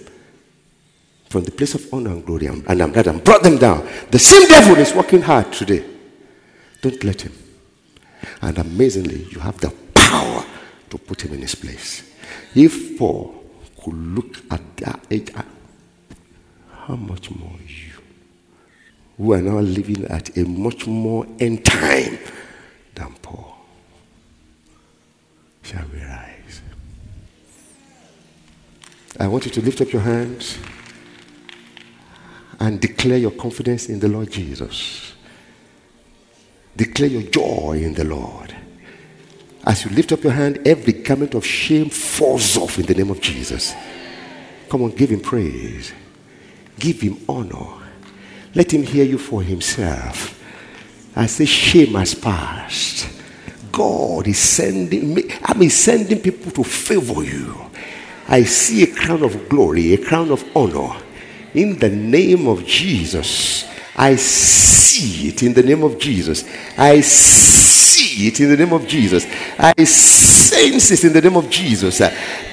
from 1.29 1.45
the 1.45 1.51
place 1.51 1.75
of 1.75 1.93
honor 1.93 2.11
and 2.11 2.25
glory 2.25 2.47
and, 2.47 2.65
and, 2.69 2.97
and 2.97 3.25
brought 3.25 3.43
them 3.43 3.59
down. 3.59 3.87
The 4.11 4.19
same 4.19 4.49
devil 4.49 4.77
is 4.77 4.95
working 4.95 5.21
hard 5.21 5.53
today. 5.53 5.85
Don't 6.81 7.05
let 7.05 7.21
him. 7.21 7.33
And 8.41 8.59
amazingly, 8.59 9.25
you 9.31 9.41
have 9.41 9.61
the 9.61 9.71
power 9.95 10.45
to 10.91 10.99
put 10.99 11.25
him 11.25 11.33
in 11.35 11.41
his 11.41 11.55
place. 11.55 12.03
If 12.55 12.99
Paul 12.99 13.45
could 13.83 13.95
look 13.95 14.37
at 14.51 14.77
that 14.79 15.05
age, 15.11 15.33
how 16.71 16.97
much 16.97 17.31
more 17.31 17.59
you, 17.67 17.93
who 19.17 19.33
are 19.33 19.43
now 19.43 19.61
living 19.61 20.05
at 20.07 20.37
a 20.37 20.45
much 20.45 20.87
more 20.87 21.27
end 21.39 21.65
time 21.65 22.19
than 22.95 23.15
Paul, 23.23 23.57
shall 25.63 25.85
we 25.93 26.01
rise? 26.01 26.63
I 29.19 29.29
want 29.29 29.45
you 29.45 29.51
to 29.53 29.63
lift 29.63 29.81
up 29.81 29.93
your 29.93 30.03
hands 30.03 30.59
and 32.59 32.81
declare 32.81 33.19
your 33.19 33.33
confidence 33.33 33.89
in 33.89 34.01
the 34.01 34.09
Lord 34.09 34.31
Jesus. 34.31 35.15
Declare 36.77 37.09
your 37.09 37.23
joy 37.23 37.81
in 37.83 37.95
the 37.95 38.05
Lord. 38.05 38.55
As 39.71 39.85
you 39.85 39.93
lift 39.93 40.11
up 40.11 40.25
your 40.25 40.33
hand, 40.33 40.67
every 40.67 40.93
garment 40.93 41.33
of 41.35 41.47
shame 41.47 41.91
falls 41.91 42.57
off 42.57 42.81
in 42.81 42.87
the 42.87 42.95
name 42.95 43.09
of 43.09 43.21
Jesus. 43.21 43.73
Come 44.69 44.83
on, 44.83 44.91
give 44.91 45.11
him 45.11 45.21
praise. 45.21 45.93
Give 46.77 47.01
him 47.01 47.19
honor. 47.29 47.79
Let 48.53 48.75
him 48.75 48.83
hear 48.83 49.05
you 49.05 49.17
for 49.17 49.45
himself. 49.45 50.43
I 51.15 51.27
say, 51.27 51.45
shame 51.45 51.95
has 51.95 52.17
passed. 52.17 53.09
God 53.71 54.27
is 54.27 54.41
sending 54.41 55.15
me, 55.15 55.31
I 55.41 55.55
mean, 55.55 55.71
sending 55.71 56.21
people 56.21 56.51
to 56.51 56.65
favor 56.65 57.23
you. 57.23 57.71
I 58.27 58.43
see 58.43 58.83
a 58.83 58.93
crown 58.93 59.23
of 59.23 59.49
glory, 59.49 59.93
a 59.95 60.05
crown 60.05 60.33
of 60.33 60.45
honor. 60.57 61.01
In 61.55 61.79
the 61.79 61.91
name 61.91 62.49
of 62.49 62.67
Jesus, 62.67 63.70
I 64.01 64.17
see 64.17 65.29
it 65.29 65.43
in 65.43 65.53
the 65.53 65.63
name 65.63 65.83
of 65.83 65.99
Jesus. 65.99 66.49
I 66.79 67.03
see 67.03 68.29
it 68.29 68.41
in 68.41 68.49
the 68.49 68.57
name 68.57 68.73
of 68.73 68.87
Jesus. 68.87 69.27
I 69.59 69.75
sense 69.85 70.91
it 70.91 71.05
in 71.05 71.13
the 71.13 71.21
name 71.21 71.37
of 71.37 71.51
Jesus. 71.51 72.01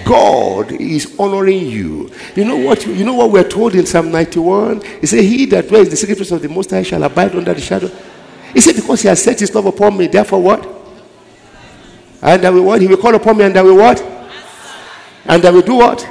God 0.04 0.74
is 0.74 1.18
honoring 1.18 1.68
you. 1.68 2.12
You 2.36 2.44
know 2.44 2.58
what? 2.58 2.86
You 2.86 3.06
know 3.06 3.14
what 3.14 3.32
we're 3.32 3.48
told 3.48 3.76
in 3.76 3.86
Psalm 3.86 4.12
91? 4.12 4.82
He 5.00 5.08
said, 5.08 5.24
He 5.24 5.46
that 5.46 5.70
dwells 5.70 5.88
in 5.88 5.92
the 5.92 5.96
secret 5.96 6.18
place 6.18 6.32
of 6.32 6.42
the 6.42 6.50
Most 6.50 6.70
High 6.70 6.84
shall 6.84 7.02
abide 7.04 7.34
under 7.34 7.54
the 7.54 7.62
shadow. 7.62 7.90
He 8.54 8.60
said, 8.60 8.76
Because 8.76 9.04
he 9.04 9.08
has 9.08 9.24
set 9.24 9.40
his 9.40 9.56
love 9.56 9.68
upon 9.68 9.98
me, 9.98 10.08
therefore 10.08 10.42
what? 10.42 10.68
And 12.22 12.44
I 12.44 12.50
will 12.50 12.64
what? 12.64 12.82
He 12.82 12.88
will 12.88 12.98
call 12.98 13.16
upon 13.16 13.38
me 13.38 13.46
and 13.46 13.56
I 13.56 13.62
will 13.62 13.78
what? 13.78 14.02
And 15.24 15.46
I 15.46 15.52
will 15.52 15.62
do 15.62 15.76
what? 15.76 16.06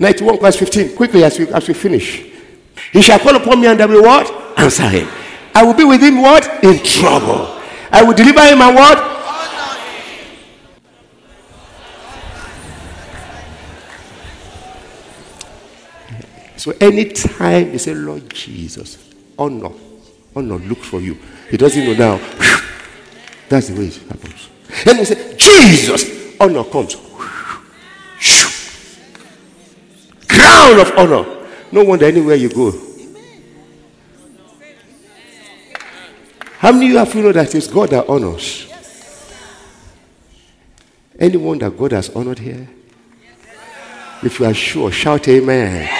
91 0.00 0.40
verse 0.40 0.56
15. 0.56 0.96
Quickly 0.96 1.22
as 1.22 1.38
we, 1.38 1.46
as 1.46 1.68
we 1.68 1.74
finish. 1.74 2.26
He 2.92 3.02
shall 3.02 3.18
call 3.18 3.36
upon 3.36 3.60
me 3.60 3.68
and 3.68 3.80
I 3.80 3.86
will 3.86 4.02
what? 4.02 4.58
Answer 4.58 4.88
him. 4.88 5.08
I 5.54 5.62
will 5.62 5.74
be 5.74 5.84
with 5.84 6.02
him 6.02 6.20
what? 6.22 6.64
In 6.64 6.82
trouble. 6.82 7.56
I 7.90 8.02
will 8.02 8.14
deliver 8.14 8.40
him 8.44 8.60
and 8.60 8.74
what? 8.74 8.98
Honor 8.98 9.80
him. 16.50 16.56
So 16.56 16.72
anytime 16.80 17.72
you 17.72 17.78
say, 17.78 17.94
Lord 17.94 18.28
Jesus, 18.32 18.98
honor, 19.38 19.70
honor 20.34 20.58
look 20.58 20.78
for 20.78 21.00
you. 21.00 21.16
He 21.50 21.56
doesn't 21.56 21.84
know 21.84 21.94
now. 21.94 22.20
That's 23.48 23.68
the 23.68 23.74
way 23.78 23.86
it 23.86 23.96
happens. 24.08 24.48
Then 24.84 24.98
you 24.98 25.04
say, 25.04 25.36
Jesus, 25.36 26.36
honor 26.40 26.64
comes. 26.64 26.96
Crown 30.28 30.80
of 30.80 30.92
honor. 30.96 31.39
No 31.72 31.84
wonder 31.84 32.06
anywhere 32.06 32.36
you 32.36 32.48
go. 32.48 32.72
How 36.58 36.72
many 36.72 36.86
of 36.86 36.90
you 36.92 36.98
have 36.98 37.14
you 37.14 37.22
know 37.22 37.32
that 37.32 37.54
it's 37.54 37.68
God 37.68 37.90
that 37.90 38.08
honors? 38.08 38.66
Anyone 41.18 41.58
that 41.58 41.76
God 41.76 41.92
has 41.92 42.10
honored 42.10 42.38
here? 42.38 42.68
If 44.22 44.38
you 44.38 44.46
are 44.46 44.54
sure, 44.54 44.90
shout 44.92 45.28
amen. 45.28 45.99